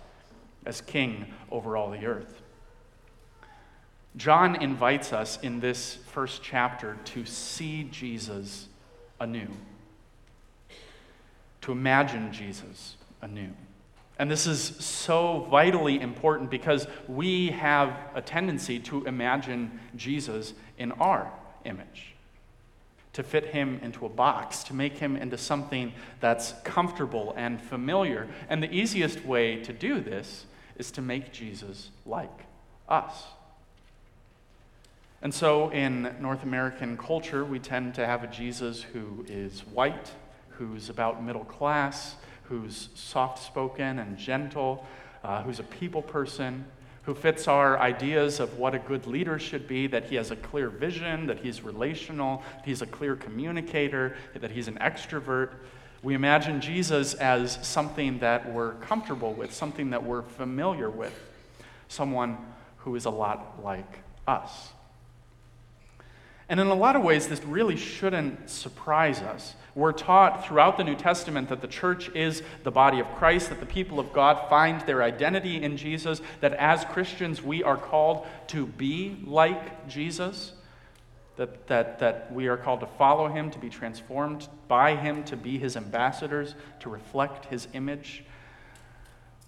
as 0.65 0.81
king 0.81 1.27
over 1.51 1.77
all 1.77 1.91
the 1.91 2.07
earth. 2.07 2.43
John 4.19 4.61
invites 4.61 5.13
us 5.13 5.39
in 5.43 5.61
this 5.61 5.95
first 5.95 6.43
chapter 6.43 6.99
to 7.07 7.25
see 7.25 7.85
Jesus 7.85 8.67
anew, 9.21 9.49
to 11.63 11.73
imagine 11.73 12.33
Jesus 12.33 12.97
anew. 13.23 13.51
And 14.19 14.29
this 14.29 14.49
is 14.49 14.61
so 14.61 15.47
vitally 15.49 16.01
important 16.01 16.51
because 16.51 16.89
we 17.07 17.51
have 17.51 17.97
a 18.15 18.21
tendency 18.21 18.81
to 18.81 19.05
imagine 19.07 19.79
Jesus 19.95 20.53
in 20.77 20.93
our 20.93 21.33
image 21.65 22.15
to 23.19 23.25
fit 23.25 23.47
him 23.47 23.81
into 23.83 24.07
a 24.07 24.09
box, 24.09 24.63
to 24.63 24.73
make 24.73 24.99
him 24.99 25.17
into 25.17 25.37
something 25.37 25.93
that's 26.21 26.55
comfortable 26.63 27.35
and 27.37 27.61
familiar. 27.61 28.29
And 28.49 28.63
the 28.63 28.73
easiest 28.73 29.25
way 29.25 29.57
to 29.65 29.73
do 29.73 30.01
this 30.01 30.47
is 30.77 30.93
to 30.93 31.03
make 31.03 31.33
Jesus 31.33 31.91
like 32.07 32.47
us. 32.89 33.25
And 35.21 35.35
so 35.35 35.71
in 35.71 36.15
North 36.21 36.45
American 36.45 36.97
culture, 36.97 37.45
we 37.45 37.59
tend 37.59 37.95
to 37.97 38.07
have 38.07 38.23
a 38.23 38.29
Jesus 38.29 38.83
who 38.83 39.25
is 39.29 39.61
white, 39.67 40.13
who's 40.51 40.91
about 40.91 41.25
middle 41.25 41.45
class, 41.45 42.15
who's 42.45 42.89
soft 42.95 43.45
spoken 43.45 43.99
and 43.99 44.17
gentle, 44.17 44.87
uh, 45.25 45.43
who's 45.43 45.59
a 45.59 45.65
people 45.65 46.03
person, 46.03 46.65
who 47.03 47.15
fits 47.15 47.49
our 47.49 47.79
ideas 47.81 48.39
of 48.39 48.59
what 48.59 48.75
a 48.75 48.79
good 48.79 49.07
leader 49.07 49.39
should 49.39 49.67
be 49.67 49.87
that 49.89 50.05
he 50.05 50.15
has 50.15 50.31
a 50.31 50.37
clear 50.37 50.69
vision, 50.69 51.27
that 51.27 51.41
he's 51.41 51.63
relational, 51.63 52.43
that 52.57 52.67
he's 52.67 52.83
a 52.83 52.87
clear 52.87 53.17
communicator, 53.17 54.15
that 54.35 54.51
he's 54.51 54.69
an 54.69 54.77
extrovert. 54.77 55.53
We 56.03 56.15
imagine 56.15 56.61
Jesus 56.61 57.15
as 57.15 57.59
something 57.67 58.21
that 58.21 58.53
we're 58.53 58.75
comfortable 58.75 59.33
with, 59.33 59.53
something 59.53 59.91
that 59.91 60.05
we're 60.05 60.23
familiar 60.23 60.91
with, 60.91 61.19
someone 61.89 62.39
who 62.79 62.95
is 62.95 63.05
a 63.05 63.11
lot 63.11 63.65
like 63.65 63.99
us. 64.29 64.73
And 66.49 66.59
in 66.61 66.69
a 66.69 66.75
lot 66.75 66.97
of 66.97 67.03
ways, 67.03 67.29
this 67.29 67.45
really 67.45 67.77
shouldn't 67.77 68.49
surprise 68.49 69.21
us. 69.21 69.55
We're 69.75 69.93
taught 69.93 70.47
throughout 70.47 70.79
the 70.79 70.85
New 70.85 70.97
Testament 70.97 71.51
that 71.51 71.61
the 71.61 71.69
church 71.69 72.09
is 72.15 72.43
the 72.65 72.71
body 72.71 73.01
of 73.01 73.07
Christ, 73.17 73.51
that 73.51 73.61
the 73.61 73.67
people 73.67 74.01
of 74.01 74.13
God 74.13 74.49
find 74.49 74.81
their 74.83 75.03
identity 75.03 75.63
in 75.63 75.77
Jesus, 75.77 76.23
that 76.41 76.55
as 76.55 76.85
Christians 76.87 77.43
we 77.43 77.63
are 77.63 77.77
called 77.77 78.27
to 78.49 78.67
be 78.67 79.19
like 79.25 79.89
Jesus, 79.89 80.55
that, 81.37 81.67
that, 81.69 81.99
that 82.01 82.33
we 82.33 82.49
are 82.49 82.57
called 82.57 82.81
to 82.81 82.87
follow 82.87 83.29
him, 83.29 83.51
to 83.51 83.59
be 83.59 83.69
transformed 83.69 84.49
by 84.67 84.97
him, 84.97 85.23
to 85.25 85.37
be 85.37 85.59
his 85.59 85.77
ambassadors, 85.77 86.55
to 86.81 86.89
reflect 86.89 87.45
his 87.45 87.69
image. 87.75 88.25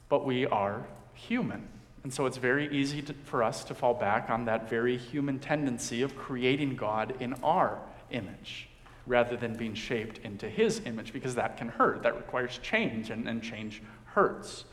But 0.09 0.25
we 0.25 0.47
are 0.47 0.87
human. 1.15 1.67
And 2.03 2.13
so 2.13 2.27
it's 2.27 2.39
very 2.39 2.75
easy 2.75 3.03
to, 3.03 3.15
for 3.25 3.43
us 3.43 3.63
to 3.65 3.75
fall 3.75 3.95
back 3.95 4.31
on 4.31 4.47
that 4.47 4.71
very 4.71 4.97
human 4.97 5.39
tendency 5.39 6.03
of 6.03 6.17
creating 6.17 6.77
God 6.77 7.15
in 7.21 7.35
our 7.43 7.79
image 8.11 8.69
rather 9.07 9.37
than 9.37 9.55
being 9.55 9.75
shaped 9.75 10.19
into 10.19 10.49
his 10.49 10.81
image 10.87 11.13
because 11.13 11.35
that 11.35 11.57
can 11.57 11.69
hurt. 11.69 12.03
That 12.03 12.17
requires 12.17 12.59
change, 12.63 13.11
and, 13.11 13.29
and 13.29 13.43
change 13.43 13.83
hurts. 14.07 14.65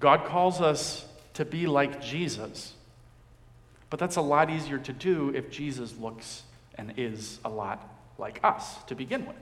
God 0.00 0.26
calls 0.26 0.60
us 0.60 1.06
to 1.34 1.44
be 1.44 1.66
like 1.66 2.02
Jesus, 2.02 2.74
but 3.90 3.98
that's 3.98 4.16
a 4.16 4.20
lot 4.20 4.50
easier 4.50 4.78
to 4.78 4.92
do 4.92 5.30
if 5.34 5.50
Jesus 5.50 5.96
looks 5.98 6.42
and 6.74 6.94
is 6.96 7.38
a 7.44 7.48
lot 7.48 7.88
like 8.18 8.40
us 8.42 8.82
to 8.84 8.94
begin 8.94 9.24
with. 9.24 9.36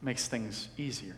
Makes 0.00 0.28
things 0.28 0.68
easier. 0.76 1.16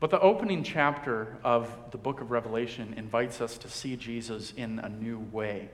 But 0.00 0.10
the 0.10 0.20
opening 0.20 0.62
chapter 0.62 1.36
of 1.42 1.72
the 1.90 1.98
book 1.98 2.20
of 2.20 2.30
Revelation 2.30 2.94
invites 2.96 3.40
us 3.40 3.58
to 3.58 3.68
see 3.68 3.96
Jesus 3.96 4.52
in 4.56 4.78
a 4.78 4.88
new 4.88 5.18
way. 5.32 5.70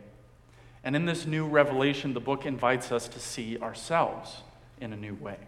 And 0.82 0.96
in 0.96 1.04
this 1.04 1.26
new 1.26 1.46
revelation, 1.46 2.14
the 2.14 2.20
book 2.20 2.46
invites 2.46 2.90
us 2.90 3.06
to 3.08 3.20
see 3.20 3.58
ourselves 3.58 4.42
in 4.80 4.92
a 4.92 4.96
new 4.96 5.14
way. 5.14 5.38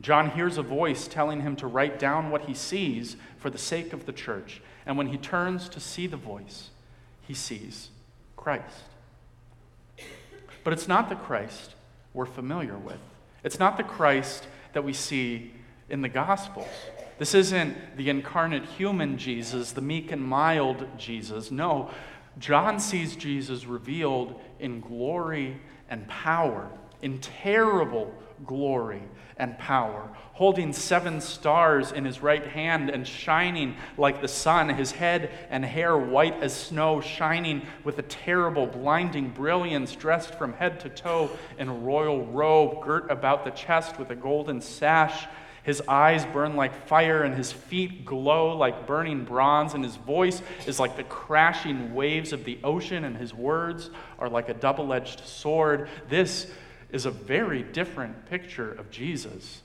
John 0.00 0.30
hears 0.30 0.56
a 0.56 0.62
voice 0.62 1.06
telling 1.06 1.42
him 1.42 1.56
to 1.56 1.66
write 1.66 1.98
down 1.98 2.30
what 2.30 2.42
he 2.42 2.54
sees 2.54 3.16
for 3.36 3.50
the 3.50 3.58
sake 3.58 3.92
of 3.92 4.06
the 4.06 4.12
church. 4.12 4.62
And 4.86 4.96
when 4.96 5.08
he 5.08 5.18
turns 5.18 5.68
to 5.70 5.80
see 5.80 6.06
the 6.06 6.16
voice, 6.16 6.70
he 7.20 7.34
sees 7.34 7.90
Christ. 8.36 8.84
But 10.64 10.72
it's 10.72 10.88
not 10.88 11.08
the 11.10 11.16
Christ 11.16 11.74
we're 12.12 12.26
familiar 12.26 12.76
with, 12.76 12.98
it's 13.44 13.58
not 13.58 13.76
the 13.76 13.84
Christ 13.84 14.46
that 14.72 14.82
we 14.82 14.92
see 14.92 15.52
in 15.88 16.00
the 16.00 16.08
Gospels. 16.08 16.68
This 17.20 17.34
isn't 17.34 17.98
the 17.98 18.08
incarnate 18.08 18.64
human 18.64 19.18
Jesus, 19.18 19.72
the 19.72 19.82
meek 19.82 20.10
and 20.10 20.22
mild 20.22 20.86
Jesus. 20.96 21.50
No, 21.50 21.90
John 22.38 22.80
sees 22.80 23.14
Jesus 23.14 23.66
revealed 23.66 24.40
in 24.58 24.80
glory 24.80 25.60
and 25.90 26.08
power, 26.08 26.70
in 27.02 27.18
terrible 27.18 28.14
glory 28.46 29.02
and 29.36 29.58
power, 29.58 30.08
holding 30.32 30.72
seven 30.72 31.20
stars 31.20 31.92
in 31.92 32.06
his 32.06 32.22
right 32.22 32.46
hand 32.46 32.88
and 32.88 33.06
shining 33.06 33.76
like 33.98 34.22
the 34.22 34.28
sun, 34.28 34.70
his 34.70 34.90
head 34.90 35.30
and 35.50 35.62
hair 35.62 35.98
white 35.98 36.42
as 36.42 36.56
snow, 36.56 37.02
shining 37.02 37.60
with 37.84 37.98
a 37.98 38.02
terrible, 38.02 38.66
blinding 38.66 39.28
brilliance, 39.28 39.94
dressed 39.94 40.36
from 40.36 40.54
head 40.54 40.80
to 40.80 40.88
toe 40.88 41.28
in 41.58 41.68
a 41.68 41.74
royal 41.74 42.24
robe, 42.24 42.82
girt 42.82 43.10
about 43.10 43.44
the 43.44 43.50
chest 43.50 43.98
with 43.98 44.08
a 44.08 44.16
golden 44.16 44.62
sash 44.62 45.26
His 45.70 45.80
eyes 45.86 46.26
burn 46.26 46.56
like 46.56 46.88
fire, 46.88 47.22
and 47.22 47.32
his 47.32 47.52
feet 47.52 48.04
glow 48.04 48.56
like 48.56 48.88
burning 48.88 49.24
bronze, 49.24 49.74
and 49.74 49.84
his 49.84 49.94
voice 49.94 50.42
is 50.66 50.80
like 50.80 50.96
the 50.96 51.04
crashing 51.04 51.94
waves 51.94 52.32
of 52.32 52.42
the 52.42 52.58
ocean, 52.64 53.04
and 53.04 53.16
his 53.16 53.32
words 53.32 53.88
are 54.18 54.28
like 54.28 54.48
a 54.48 54.54
double 54.54 54.92
edged 54.92 55.20
sword. 55.24 55.88
This 56.08 56.50
is 56.90 57.06
a 57.06 57.10
very 57.12 57.62
different 57.62 58.28
picture 58.28 58.72
of 58.72 58.90
Jesus 58.90 59.62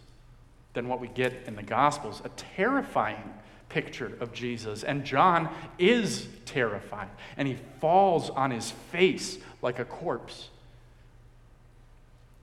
than 0.74 0.88
what 0.88 1.00
we 1.00 1.08
get 1.08 1.34
in 1.48 1.56
the 1.56 1.64
Gospels. 1.64 2.22
A 2.24 2.30
terrifying 2.30 3.34
picture 3.70 4.16
of 4.20 4.32
Jesus. 4.32 4.84
And 4.84 5.06
John 5.06 5.50
is 5.80 6.28
terrified, 6.46 7.10
and 7.36 7.48
he 7.48 7.58
falls 7.82 8.30
on 8.30 8.52
his 8.52 8.70
face 8.92 9.40
like 9.64 9.80
a 9.80 9.86
corpse. 9.86 10.50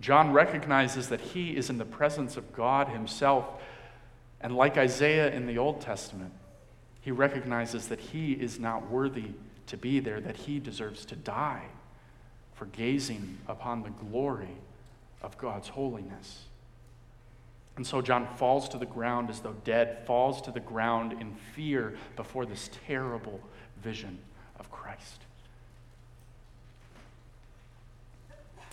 John 0.02 0.32
recognizes 0.32 1.08
that 1.08 1.20
he 1.20 1.56
is 1.56 1.70
in 1.70 1.78
the 1.78 1.84
presence 1.84 2.36
of 2.36 2.52
God 2.52 2.88
himself. 2.88 3.46
And 4.40 4.56
like 4.56 4.76
Isaiah 4.76 5.32
in 5.32 5.46
the 5.46 5.58
Old 5.58 5.80
Testament, 5.80 6.32
he 7.00 7.12
recognizes 7.12 7.86
that 7.86 8.00
he 8.00 8.32
is 8.32 8.58
not 8.58 8.90
worthy 8.90 9.30
to 9.68 9.76
be 9.76 10.00
there, 10.00 10.20
that 10.20 10.36
he 10.36 10.58
deserves 10.58 11.04
to 11.06 11.16
die 11.16 11.66
for 12.54 12.66
gazing 12.66 13.38
upon 13.46 13.84
the 13.84 13.90
glory 13.90 14.56
of 15.22 15.38
God's 15.38 15.68
holiness. 15.68 16.46
And 17.76 17.86
so 17.86 18.02
John 18.02 18.26
falls 18.36 18.68
to 18.70 18.78
the 18.78 18.86
ground 18.86 19.30
as 19.30 19.38
though 19.40 19.54
dead, 19.64 20.04
falls 20.04 20.42
to 20.42 20.50
the 20.50 20.60
ground 20.60 21.12
in 21.12 21.36
fear 21.54 21.94
before 22.16 22.44
this 22.44 22.70
terrible 22.86 23.40
vision 23.80 24.18
of 24.58 24.68
Christ. 24.70 25.22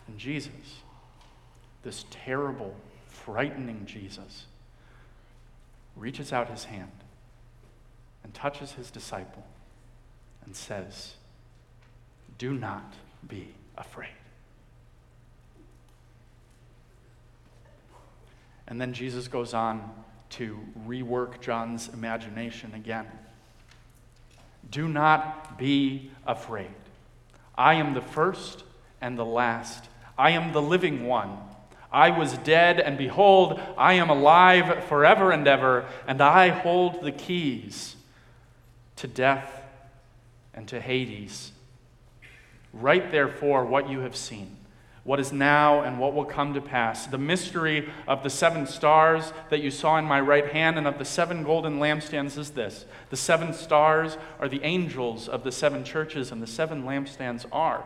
And 0.07 0.17
Jesus, 0.17 0.81
this 1.83 2.05
terrible, 2.09 2.75
frightening 3.07 3.85
Jesus, 3.85 4.45
reaches 5.95 6.31
out 6.33 6.49
his 6.49 6.65
hand 6.65 6.91
and 8.23 8.33
touches 8.33 8.73
his 8.73 8.91
disciple 8.91 9.45
and 10.45 10.55
says, 10.55 11.13
Do 12.37 12.53
not 12.53 12.93
be 13.27 13.53
afraid. 13.77 14.09
And 18.67 18.79
then 18.79 18.93
Jesus 18.93 19.27
goes 19.27 19.53
on 19.53 19.91
to 20.31 20.59
rework 20.87 21.41
John's 21.41 21.89
imagination 21.89 22.73
again. 22.75 23.07
Do 24.69 24.87
not 24.87 25.57
be 25.57 26.11
afraid. 26.27 26.69
I 27.57 27.75
am 27.75 27.93
the 27.93 28.01
first 28.01 28.63
and 29.01 29.17
the 29.17 29.25
last. 29.25 29.89
I 30.17 30.31
am 30.31 30.53
the 30.53 30.61
living 30.61 31.07
one. 31.07 31.37
I 31.91 32.11
was 32.11 32.37
dead, 32.39 32.79
and 32.79 32.97
behold, 32.97 33.59
I 33.77 33.93
am 33.93 34.09
alive 34.09 34.85
forever 34.85 35.31
and 35.31 35.47
ever, 35.47 35.85
and 36.07 36.21
I 36.21 36.49
hold 36.49 37.01
the 37.01 37.11
keys 37.11 37.95
to 38.97 39.07
death 39.07 39.63
and 40.53 40.67
to 40.67 40.79
Hades. 40.79 41.51
Write 42.73 43.11
therefore 43.11 43.65
what 43.65 43.89
you 43.89 44.01
have 44.01 44.15
seen 44.15 44.57
what 45.09 45.19
is 45.19 45.33
now 45.33 45.81
and 45.81 45.97
what 45.97 46.13
will 46.13 46.23
come 46.23 46.53
to 46.53 46.61
pass. 46.61 47.07
The 47.07 47.17
mystery 47.17 47.89
of 48.07 48.21
the 48.21 48.29
seven 48.29 48.67
stars 48.67 49.33
that 49.49 49.59
you 49.59 49.71
saw 49.71 49.97
in 49.97 50.05
my 50.05 50.19
right 50.19 50.51
hand 50.51 50.77
and 50.77 50.85
of 50.85 50.99
the 50.99 51.03
seven 51.03 51.43
golden 51.43 51.79
lampstands 51.79 52.37
is 52.37 52.51
this 52.51 52.85
the 53.09 53.17
seven 53.17 53.51
stars 53.53 54.19
are 54.39 54.47
the 54.47 54.61
angels 54.61 55.27
of 55.27 55.43
the 55.43 55.51
seven 55.51 55.83
churches, 55.83 56.31
and 56.31 56.43
the 56.43 56.47
seven 56.47 56.83
lampstands 56.83 57.47
are 57.51 57.83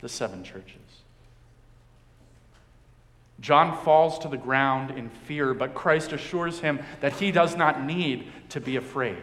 the 0.00 0.08
seven 0.08 0.42
churches. 0.42 1.02
John 3.40 3.76
falls 3.84 4.18
to 4.20 4.28
the 4.28 4.36
ground 4.36 4.96
in 4.96 5.10
fear, 5.10 5.52
but 5.54 5.74
Christ 5.74 6.12
assures 6.12 6.60
him 6.60 6.80
that 7.00 7.14
he 7.14 7.30
does 7.30 7.56
not 7.56 7.84
need 7.84 8.30
to 8.50 8.60
be 8.60 8.76
afraid. 8.76 9.18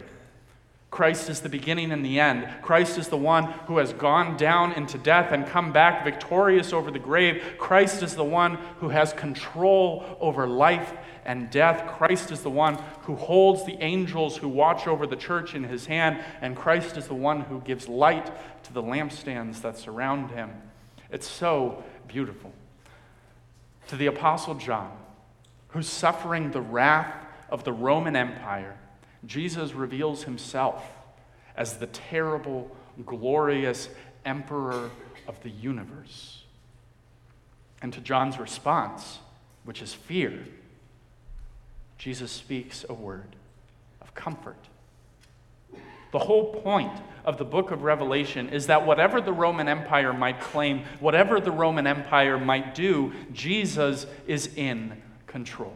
Christ 0.94 1.28
is 1.28 1.42
the 1.42 1.50
beginning 1.50 1.92
and 1.92 2.06
the 2.06 2.20
end. 2.20 2.48
Christ 2.62 3.00
is 3.00 3.08
the 3.08 3.18
one 3.18 3.46
who 3.66 3.78
has 3.80 3.94
gone 3.94 4.38
down 4.38 4.74
into 4.74 5.00
death 5.00 5.32
and 5.32 5.48
come 5.48 5.74
back 5.74 6.04
victorious 6.04 6.72
over 6.72 6.92
the 6.92 7.00
grave. 7.00 7.56
Christ 7.58 8.04
is 8.04 8.14
the 8.14 8.24
one 8.24 8.60
who 8.78 8.90
has 8.90 9.12
control 9.12 10.06
over 10.22 10.46
life 10.46 10.94
and 11.26 11.50
death. 11.50 11.88
Christ 11.88 12.30
is 12.30 12.42
the 12.42 12.52
one 12.52 12.78
who 13.02 13.16
holds 13.16 13.66
the 13.66 13.82
angels 13.84 14.38
who 14.38 14.48
watch 14.48 14.86
over 14.86 15.08
the 15.08 15.16
church 15.16 15.56
in 15.56 15.64
his 15.64 15.88
hand. 15.88 16.24
And 16.42 16.56
Christ 16.56 16.96
is 16.96 17.08
the 17.08 17.16
one 17.16 17.42
who 17.42 17.60
gives 17.62 17.90
light 17.90 18.32
to 18.66 18.72
the 18.72 18.84
lampstands 18.84 19.62
that 19.64 19.80
surround 19.80 20.30
him. 20.30 20.52
It's 21.10 21.28
so 21.28 21.84
beautiful. 22.08 22.54
To 23.88 23.96
the 23.96 24.08
Apostle 24.08 24.56
John, 24.56 24.92
who's 25.70 25.88
suffering 25.88 26.52
the 26.52 26.62
wrath 26.62 27.14
of 27.50 27.64
the 27.64 27.74
Roman 27.74 28.16
Empire, 28.16 28.78
Jesus 29.26 29.74
reveals 29.74 30.24
himself 30.24 30.86
as 31.56 31.78
the 31.78 31.88
terrible, 31.88 32.76
glorious 33.06 33.90
emperor 34.26 34.90
of 35.28 35.42
the 35.44 35.50
universe. 35.50 36.44
And 37.82 37.94
to 37.94 38.02
John's 38.02 38.40
response, 38.40 39.20
which 39.64 39.82
is 39.82 39.94
fear, 39.94 40.46
Jesus 41.98 42.32
speaks 42.32 42.86
a 42.88 42.94
word 42.94 43.36
of 44.02 44.14
comfort. 44.14 44.58
The 46.14 46.20
whole 46.20 46.54
point 46.54 46.94
of 47.26 47.40
the 47.40 47.44
book 47.44 47.72
of 47.72 47.82
Revelation 47.82 48.50
is 48.50 48.68
that 48.68 48.86
whatever 48.86 49.20
the 49.20 49.34
Roman 49.34 49.68
Empire 49.68 50.14
might 50.14 50.40
claim, 50.40 50.84
whatever 51.00 51.40
the 51.40 51.52
Roman 51.52 51.88
Empire 51.88 52.38
might 52.38 52.76
do, 52.76 53.12
Jesus 53.34 54.06
is 54.28 54.48
in 54.56 55.02
control. 55.26 55.74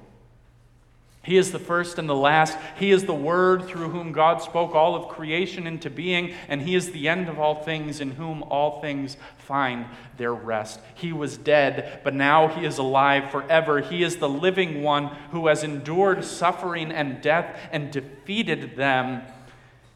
He 1.23 1.38
is 1.38 1.52
the 1.52 1.60
first 1.60 1.97
and 1.97 2.08
the 2.08 2.15
last. 2.15 2.56
He 2.78 2.91
is 2.91 3.06
the 3.06 3.15
Word 3.15 3.65
through 3.65 3.89
whom 3.89 4.12
God 4.12 4.43
spoke 4.43 4.76
all 4.76 4.95
of 4.95 5.10
creation 5.10 5.65
into 5.65 5.89
being, 5.89 6.36
and 6.47 6.62
He 6.62 6.76
is 6.76 6.91
the 6.91 7.10
end 7.10 7.28
of 7.30 7.39
all 7.39 7.63
things, 7.63 8.00
in 8.00 8.12
whom 8.12 8.43
all 8.43 8.80
things 8.80 9.17
find 9.39 9.88
their 10.17 10.36
rest. 10.36 10.80
He 10.93 11.12
was 11.12 11.36
dead, 11.36 12.02
but 12.04 12.13
now 12.13 12.47
He 12.47 12.63
is 12.63 12.78
alive 12.78 13.32
forever. 13.32 13.82
He 13.82 14.04
is 14.04 14.17
the 14.17 14.30
living 14.30 14.84
one 14.84 15.08
who 15.32 15.47
has 15.47 15.63
endured 15.63 16.23
suffering 16.23 16.91
and 16.91 17.21
death 17.23 17.60
and 17.71 17.91
defeated 17.91 18.78
them 18.78 19.23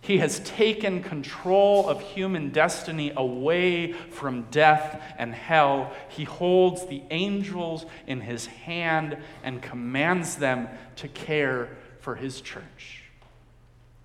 he 0.02 0.18
has 0.18 0.40
taken 0.40 1.04
control 1.04 1.88
of 1.88 2.02
human 2.02 2.50
destiny 2.50 3.14
away 3.16 3.94
from 3.94 4.48
death 4.50 5.00
and 5.20 5.34
hell. 5.34 5.94
He 6.10 6.24
holds 6.24 6.88
the 6.88 7.04
angels 7.12 7.86
in 8.08 8.20
his 8.20 8.48
hand 8.48 9.18
and 9.44 9.62
commands 9.62 10.38
them 10.38 10.68
to 10.98 11.08
care 11.08 11.70
for 12.00 12.16
his 12.16 12.42
church. 12.42 13.04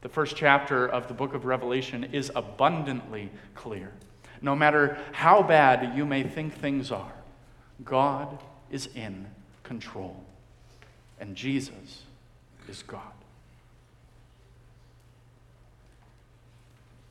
The 0.02 0.10
first 0.10 0.36
chapter 0.36 0.86
of 0.86 1.08
the 1.08 1.14
book 1.14 1.32
of 1.32 1.46
Revelation 1.46 2.04
is 2.04 2.30
abundantly 2.36 3.30
clear. 3.54 3.90
No 4.42 4.54
matter 4.54 4.98
how 5.12 5.42
bad 5.42 5.96
you 5.96 6.04
may 6.04 6.22
think 6.22 6.54
things 6.54 6.92
are, 6.92 7.14
God 7.82 8.38
is 8.70 8.90
in 8.94 9.26
control, 9.62 10.22
and 11.18 11.34
Jesus 11.34 12.02
is 12.68 12.82
God. 12.82 13.15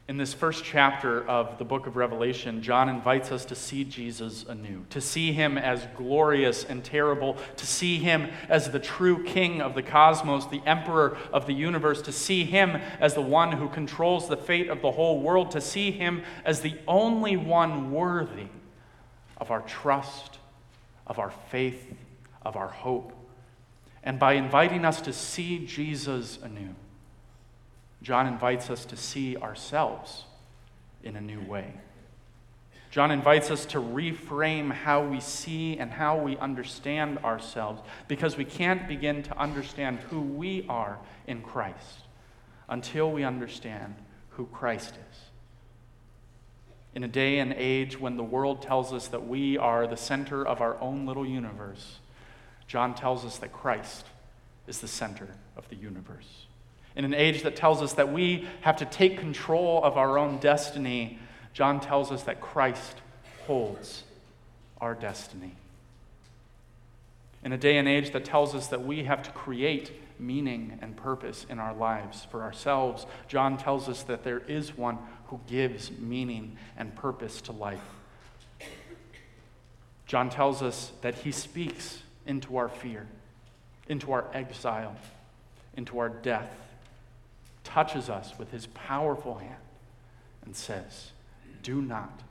In 0.08 0.18
this 0.18 0.36
first 0.36 0.64
chapter 0.64 1.28
of 1.28 1.58
the 1.58 1.66
book 1.66 1.88
of 1.88 1.96
Revelation, 1.96 2.62
John 2.62 2.90
invites 2.90 3.32
us 3.32 3.44
to 3.46 3.56
see 3.56 3.84
Jesus 3.84 4.46
anew, 4.48 4.86
to 4.92 5.02
see 5.02 5.34
him 5.34 5.58
as 5.58 5.88
glorious 5.98 6.64
and 6.64 6.84
terrible, 6.84 7.38
to 7.58 7.66
see 7.66 7.98
him 7.98 8.30
as 8.48 8.70
the 8.70 8.78
true 8.78 9.24
king 9.24 9.64
of 9.64 9.74
the 9.74 9.82
cosmos, 9.82 10.46
the 10.46 10.62
emperor 10.68 11.18
of 11.34 11.48
the 11.48 11.54
universe, 11.54 12.04
to 12.04 12.12
see 12.12 12.44
him 12.44 12.80
as 13.00 13.16
the 13.16 13.22
one 13.22 13.54
who 13.54 13.68
controls 13.68 14.28
the 14.28 14.38
fate 14.38 14.70
of 14.70 14.84
the 14.84 14.92
whole 14.92 15.22
world, 15.22 15.50
to 15.52 15.62
see 15.62 15.90
him 15.90 16.22
as 16.46 16.62
the 16.62 16.76
only 16.88 17.36
one 17.36 17.92
worthy 17.92 18.50
of 19.38 19.50
our 19.50 19.62
trust, 19.62 20.38
of 21.08 21.18
our 21.18 21.32
faith, 21.50 21.96
of 22.44 22.56
our 22.56 22.68
hope. 22.68 23.12
And 24.04 24.20
by 24.20 24.34
inviting 24.34 24.86
us 24.86 25.02
to 25.02 25.14
see 25.14 25.66
Jesus 25.66 26.38
anew, 26.44 26.76
John 28.02 28.28
invites 28.28 28.70
us 28.70 28.86
to 28.86 28.98
see 28.98 29.38
ourselves 29.38 30.26
in 31.04 31.16
a 31.16 31.22
new 31.22 31.42
way. 31.42 31.74
John 32.92 33.12
invites 33.12 33.52
us 33.52 33.66
to 33.68 33.80
reframe 33.80 34.72
how 34.72 35.04
we 35.04 35.20
see 35.20 35.78
and 35.78 35.92
how 35.92 36.18
we 36.18 36.38
understand 36.38 37.18
ourselves 37.20 37.82
because 38.08 38.38
we 38.38 38.46
can't 38.46 38.88
begin 38.88 39.22
to 39.24 39.38
understand 39.38 40.00
who 40.10 40.22
we 40.22 40.66
are 40.70 40.98
in 41.28 41.42
Christ 41.42 42.04
until 42.70 43.12
we 43.12 43.24
understand 43.24 43.96
who 44.30 44.46
Christ 44.46 44.92
is. 45.12 45.20
In 46.94 47.04
a 47.04 47.10
day 47.10 47.40
and 47.40 47.52
age 47.52 48.00
when 48.00 48.16
the 48.16 48.24
world 48.24 48.62
tells 48.62 48.94
us 48.94 49.10
that 49.10 49.28
we 49.28 49.58
are 49.58 49.88
the 49.88 49.98
center 49.98 50.48
of 50.48 50.62
our 50.62 50.80
own 50.80 51.06
little 51.06 51.26
universe, 51.26 51.98
John 52.66 52.96
tells 52.96 53.26
us 53.26 53.38
that 53.40 53.52
Christ 53.52 54.06
is 54.68 54.80
the 54.80 54.88
center 54.88 55.28
of 55.58 55.68
the 55.68 55.76
universe 55.76 56.46
in 56.96 57.06
an 57.06 57.14
age 57.14 57.44
that 57.44 57.56
tells 57.56 57.82
us 57.82 57.94
that 57.94 58.12
we 58.12 58.48
have 58.62 58.78
to 58.78 58.86
take 58.86 59.18
control 59.18 59.84
of 59.84 59.98
our 59.98 60.18
own 60.18 60.38
destiny, 60.38 61.20
John 61.54 61.80
tells 61.80 62.12
us 62.12 62.24
that 62.24 62.42
Christ 62.42 62.98
holds 63.46 64.04
our 64.80 64.94
destiny. 64.94 65.54
In 67.44 67.52
a 67.52 67.58
day 67.58 67.78
and 67.78 67.88
age 67.88 68.12
that 68.12 68.26
tells 68.26 68.56
us 68.56 68.68
that 68.68 68.86
we 68.86 69.04
have 69.04 69.24
to 69.24 69.32
create 69.32 69.92
meaning 70.18 70.80
and 70.82 70.96
purpose 70.96 71.46
in 71.50 71.60
our 71.60 71.74
lives 71.74 72.26
for 72.32 72.42
ourselves, 72.42 73.06
John 73.28 73.58
tells 73.58 73.90
us 73.90 74.04
that 74.04 74.24
there 74.24 74.40
is 74.40 74.78
one 74.78 74.98
who 75.28 75.40
gives 75.48 75.92
meaning 75.92 76.58
and 76.78 76.96
purpose 76.96 77.42
to 77.42 77.52
life. 77.52 77.84
John 80.06 80.30
tells 80.30 80.62
us 80.62 80.92
that 81.02 81.16
he 81.16 81.32
speaks 81.32 82.02
into 82.26 82.58
our 82.58 82.70
fear, 82.70 83.08
into 83.88 84.12
our 84.12 84.26
exile, 84.34 84.96
into 85.76 86.00
our 86.00 86.10
death, 86.10 86.52
touches 87.76 88.10
us 88.10 88.32
with 88.40 88.50
his 88.52 88.68
powerful 88.68 89.36
hand, 89.36 89.60
and 90.46 90.56
says, 90.56 91.12
Do 91.62 91.82
not 91.82 92.22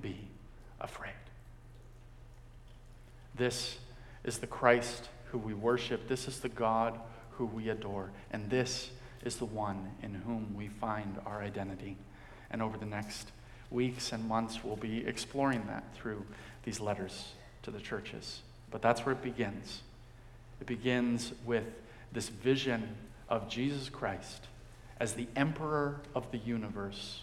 be 0.00 0.16
afraid. 0.80 1.12
This 3.34 3.76
is 4.24 4.38
the 4.38 4.46
Christ 4.46 5.10
who 5.26 5.36
we 5.36 5.52
worship. 5.52 6.08
This 6.08 6.26
is 6.26 6.40
the 6.40 6.48
God 6.48 6.98
who 7.32 7.44
we 7.44 7.68
adore. 7.68 8.12
And 8.30 8.48
this 8.48 8.88
is 9.22 9.36
the 9.36 9.44
one 9.44 9.90
in 10.02 10.14
whom 10.14 10.54
we 10.56 10.68
find 10.68 11.18
our 11.26 11.42
identity. 11.42 11.98
And 12.50 12.62
over 12.62 12.78
the 12.78 12.86
next 12.86 13.30
weeks 13.70 14.10
and 14.10 14.26
months, 14.26 14.64
we'll 14.64 14.76
be 14.76 15.06
exploring 15.06 15.66
that 15.66 15.84
through 15.94 16.24
these 16.62 16.80
letters 16.80 17.34
to 17.64 17.70
the 17.70 17.80
churches. 17.80 18.40
But 18.70 18.80
that's 18.80 19.04
where 19.04 19.14
it 19.14 19.22
begins. 19.22 19.82
It 20.62 20.66
begins 20.66 21.34
with 21.44 21.66
this 22.10 22.30
vision 22.30 22.96
of 23.28 23.50
Jesus 23.50 23.90
Christ 23.90 24.46
as 24.98 25.14
the 25.14 25.26
emperor 25.36 26.00
of 26.14 26.30
the 26.30 26.38
universe, 26.38 27.22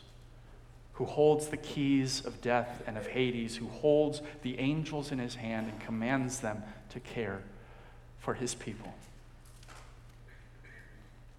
who 0.93 1.05
holds 1.05 1.47
the 1.47 1.57
keys 1.57 2.25
of 2.25 2.41
death 2.41 2.83
and 2.85 2.97
of 2.97 3.07
Hades, 3.07 3.55
who 3.55 3.67
holds 3.67 4.21
the 4.41 4.59
angels 4.59 5.11
in 5.11 5.19
his 5.19 5.35
hand 5.35 5.67
and 5.67 5.79
commands 5.79 6.41
them 6.41 6.63
to 6.89 6.99
care 6.99 7.41
for 8.19 8.33
his 8.33 8.53
people. 8.53 8.93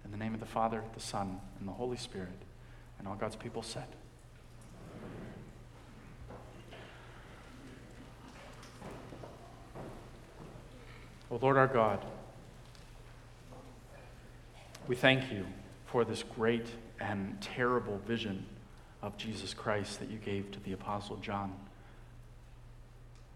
In 0.03 0.11
the 0.11 0.17
name 0.17 0.33
of 0.33 0.39
the 0.39 0.45
Father, 0.45 0.83
the 0.93 0.99
Son, 0.99 1.39
and 1.59 1.67
the 1.67 1.71
Holy 1.71 1.97
Spirit, 1.97 2.29
and 2.99 3.07
all 3.07 3.15
God's 3.15 3.35
people 3.35 3.61
said. 3.61 3.87
O 11.31 11.37
Lord 11.41 11.57
our 11.57 11.67
God, 11.67 12.03
we 14.87 14.95
thank 14.95 15.31
you 15.31 15.45
for 15.93 16.03
this 16.03 16.23
great 16.23 16.65
and 16.99 17.39
terrible 17.39 18.01
vision 18.07 18.43
of 19.03 19.15
Jesus 19.15 19.53
Christ 19.53 19.99
that 19.99 20.09
you 20.09 20.17
gave 20.17 20.49
to 20.49 20.59
the 20.61 20.71
Apostle 20.71 21.17
John. 21.17 21.53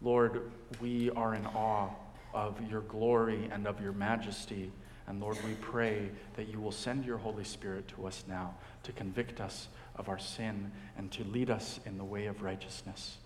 Lord, 0.01 0.49
we 0.81 1.11
are 1.11 1.35
in 1.35 1.45
awe 1.45 1.89
of 2.33 2.59
your 2.67 2.81
glory 2.81 3.47
and 3.51 3.67
of 3.67 3.79
your 3.79 3.91
majesty. 3.91 4.71
And 5.05 5.21
Lord, 5.21 5.37
we 5.45 5.53
pray 5.61 6.09
that 6.35 6.47
you 6.47 6.59
will 6.59 6.71
send 6.71 7.05
your 7.05 7.19
Holy 7.19 7.43
Spirit 7.43 7.87
to 7.89 8.07
us 8.07 8.23
now 8.27 8.55
to 8.81 8.91
convict 8.91 9.39
us 9.39 9.67
of 9.95 10.09
our 10.09 10.17
sin 10.17 10.71
and 10.97 11.11
to 11.11 11.23
lead 11.25 11.51
us 11.51 11.79
in 11.85 11.99
the 11.99 12.03
way 12.03 12.25
of 12.25 12.41
righteousness. 12.41 13.17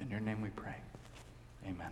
In 0.00 0.08
your 0.08 0.20
name 0.20 0.40
we 0.40 0.50
pray. 0.50 0.76
Amen. 1.66 1.90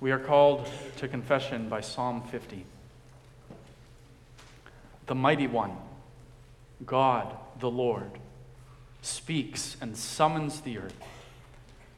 We 0.00 0.12
are 0.12 0.18
called 0.18 0.68
to 0.98 1.08
confession 1.08 1.68
by 1.68 1.80
Psalm 1.80 2.22
50. 2.22 2.64
The 5.06 5.14
mighty 5.14 5.46
one, 5.46 5.76
God 6.86 7.34
the 7.58 7.70
Lord, 7.70 8.10
speaks 9.02 9.76
and 9.80 9.96
summons 9.96 10.60
the 10.60 10.78
earth. 10.78 11.02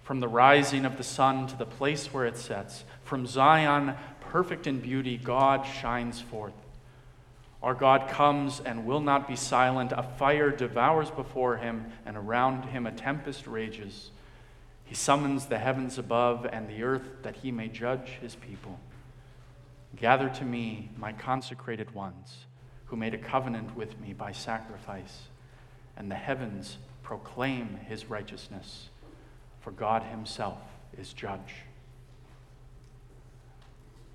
From 0.03 0.20
the 0.20 0.29
rising 0.29 0.85
of 0.85 0.96
the 0.96 1.05
sun 1.05 1.46
to 1.48 1.57
the 1.57 1.66
place 1.66 2.12
where 2.12 2.24
it 2.24 2.37
sets, 2.37 2.85
from 3.05 3.26
Zion, 3.26 3.94
perfect 4.20 4.66
in 4.66 4.81
beauty, 4.81 5.18
God 5.18 5.66
shines 5.66 6.20
forth. 6.20 6.55
Our 7.62 7.74
God 7.74 8.08
comes 8.08 8.60
and 8.60 8.86
will 8.86 9.00
not 9.00 9.28
be 9.28 9.36
silent. 9.36 9.92
A 9.92 10.02
fire 10.02 10.50
devours 10.50 11.10
before 11.10 11.58
him, 11.58 11.92
and 12.06 12.16
around 12.16 12.64
him 12.64 12.86
a 12.86 12.92
tempest 12.92 13.46
rages. 13.46 14.10
He 14.84 14.94
summons 14.94 15.46
the 15.46 15.58
heavens 15.58 15.98
above 15.98 16.46
and 16.50 16.68
the 16.68 16.82
earth 16.82 17.22
that 17.22 17.36
he 17.36 17.52
may 17.52 17.68
judge 17.68 18.18
his 18.20 18.34
people. 18.34 18.80
Gather 19.94 20.28
to 20.30 20.44
me 20.44 20.90
my 20.96 21.12
consecrated 21.12 21.94
ones 21.94 22.46
who 22.86 22.96
made 22.96 23.14
a 23.14 23.18
covenant 23.18 23.76
with 23.76 24.00
me 24.00 24.12
by 24.12 24.32
sacrifice, 24.32 25.22
and 25.96 26.10
the 26.10 26.16
heavens 26.16 26.78
proclaim 27.02 27.78
his 27.86 28.06
righteousness, 28.06 28.88
for 29.60 29.70
God 29.70 30.02
himself 30.02 30.58
is 30.98 31.12
judge. 31.12 31.54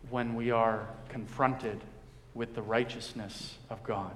When 0.10 0.36
we 0.36 0.52
are 0.52 0.88
confronted 1.10 1.82
with 2.36 2.54
the 2.54 2.62
righteousness 2.62 3.56
of 3.70 3.82
God, 3.84 4.16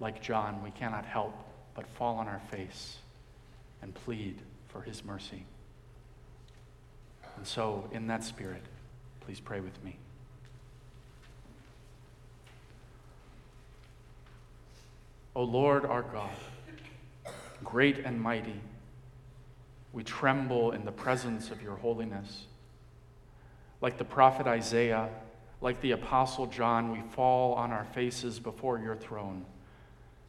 like 0.00 0.20
John, 0.20 0.62
we 0.64 0.70
cannot 0.70 1.04
help 1.04 1.34
but 1.74 1.86
fall 1.86 2.16
on 2.16 2.26
our 2.26 2.40
face 2.50 2.96
and 3.82 3.94
plead 3.94 4.38
for 4.68 4.80
his 4.80 5.04
mercy. 5.04 5.44
And 7.36 7.46
so, 7.46 7.88
in 7.92 8.06
that 8.08 8.24
spirit, 8.24 8.62
please 9.20 9.38
pray 9.38 9.60
with 9.60 9.84
me. 9.84 9.98
O 15.36 15.42
Lord 15.42 15.84
our 15.84 16.02
God, 16.02 16.30
great 17.62 17.98
and 17.98 18.20
mighty, 18.20 18.60
we 19.92 20.04
tremble 20.04 20.72
in 20.72 20.84
the 20.84 20.92
presence 20.92 21.50
of 21.50 21.60
your 21.60 21.76
holiness. 21.76 22.44
Like 23.80 23.98
the 23.98 24.04
prophet 24.04 24.46
Isaiah, 24.46 25.08
like 25.64 25.80
the 25.80 25.92
apostle 25.92 26.44
John, 26.46 26.92
we 26.92 27.00
fall 27.12 27.54
on 27.54 27.72
our 27.72 27.86
faces 27.86 28.38
before 28.38 28.78
your 28.78 28.94
throne 28.94 29.46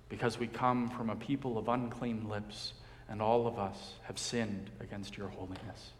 because 0.08 0.40
we 0.40 0.48
come 0.48 0.90
from 0.90 1.10
a 1.10 1.16
people 1.16 1.58
of 1.58 1.68
unclean 1.68 2.30
lips, 2.30 2.72
and 3.10 3.22
all 3.22 3.46
of 3.46 3.60
us 3.60 3.96
have 4.04 4.18
sinned 4.18 4.70
against 4.80 5.18
your 5.18 5.28
holiness. 5.28 5.92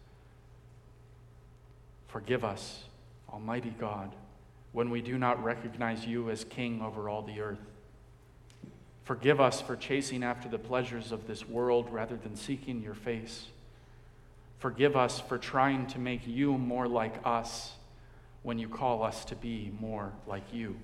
Forgive 2.08 2.46
us, 2.46 2.86
Almighty 3.30 3.76
God, 3.78 4.16
when 4.72 4.90
we 4.90 5.02
do 5.02 5.18
not 5.18 5.44
recognize 5.44 6.06
you 6.06 6.30
as 6.30 6.46
King 6.46 6.82
over 6.82 7.10
all 7.10 7.22
the 7.22 7.42
earth. 7.42 7.60
Forgive 9.04 9.42
us 9.42 9.60
for 9.60 9.76
chasing 9.76 10.24
after 10.24 10.48
the 10.48 10.58
pleasures 10.58 11.12
of 11.12 11.28
this 11.28 11.46
world 11.46 11.90
rather 11.92 12.16
than 12.16 12.38
seeking 12.38 12.82
your 12.82 12.96
face. 12.96 13.48
Forgive 14.60 14.96
us 14.96 15.20
for 15.20 15.38
trying 15.38 15.88
to 15.88 16.00
make 16.00 16.26
you 16.26 16.58
more 16.58 16.88
like 16.88 17.16
us 17.26 17.74
when 18.46 18.60
you 18.60 18.70
call 18.70 19.02
us 19.02 19.26
to 19.26 19.36
be 19.36 19.72
more 19.80 20.14
like 20.28 20.54
you. 20.54 20.76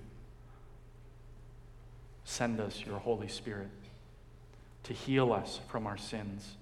Send 2.23 2.59
us 2.59 2.83
your 2.83 2.97
Holy 2.97 3.27
Spirit 3.27 3.69
to 4.83 4.93
heal 4.93 5.31
us 5.31 5.59
from 5.67 5.85
our 5.85 5.95
sins 5.95 6.55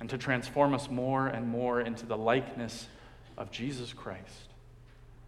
and 0.00 0.08
to 0.08 0.16
transform 0.16 0.72
us 0.72 0.88
more 0.88 1.26
and 1.26 1.46
more 1.46 1.78
into 1.78 2.06
the 2.06 2.16
likeness 2.16 2.88
of 3.36 3.50
Jesus 3.50 3.92
Christ, 3.92 4.48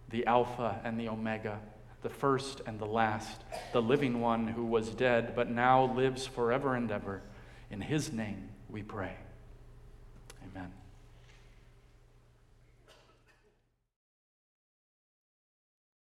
the 0.09 0.25
Alpha 0.25 0.81
and 0.83 0.99
the 0.99 1.09
Omega, 1.09 1.59
the 2.01 2.09
first 2.09 2.61
and 2.65 2.79
the 2.79 2.85
last, 2.85 3.43
the 3.73 3.81
living 3.83 4.19
one 4.19 4.47
who 4.47 4.65
was 4.65 4.89
dead 4.89 5.33
but 5.35 5.47
now 5.47 5.93
lives 5.93 6.25
forever 6.25 6.73
and 6.73 6.91
ever. 6.91 7.21
In 7.69 7.81
his 7.81 8.11
name 8.11 8.49
we 8.67 8.81
pray. 8.81 9.13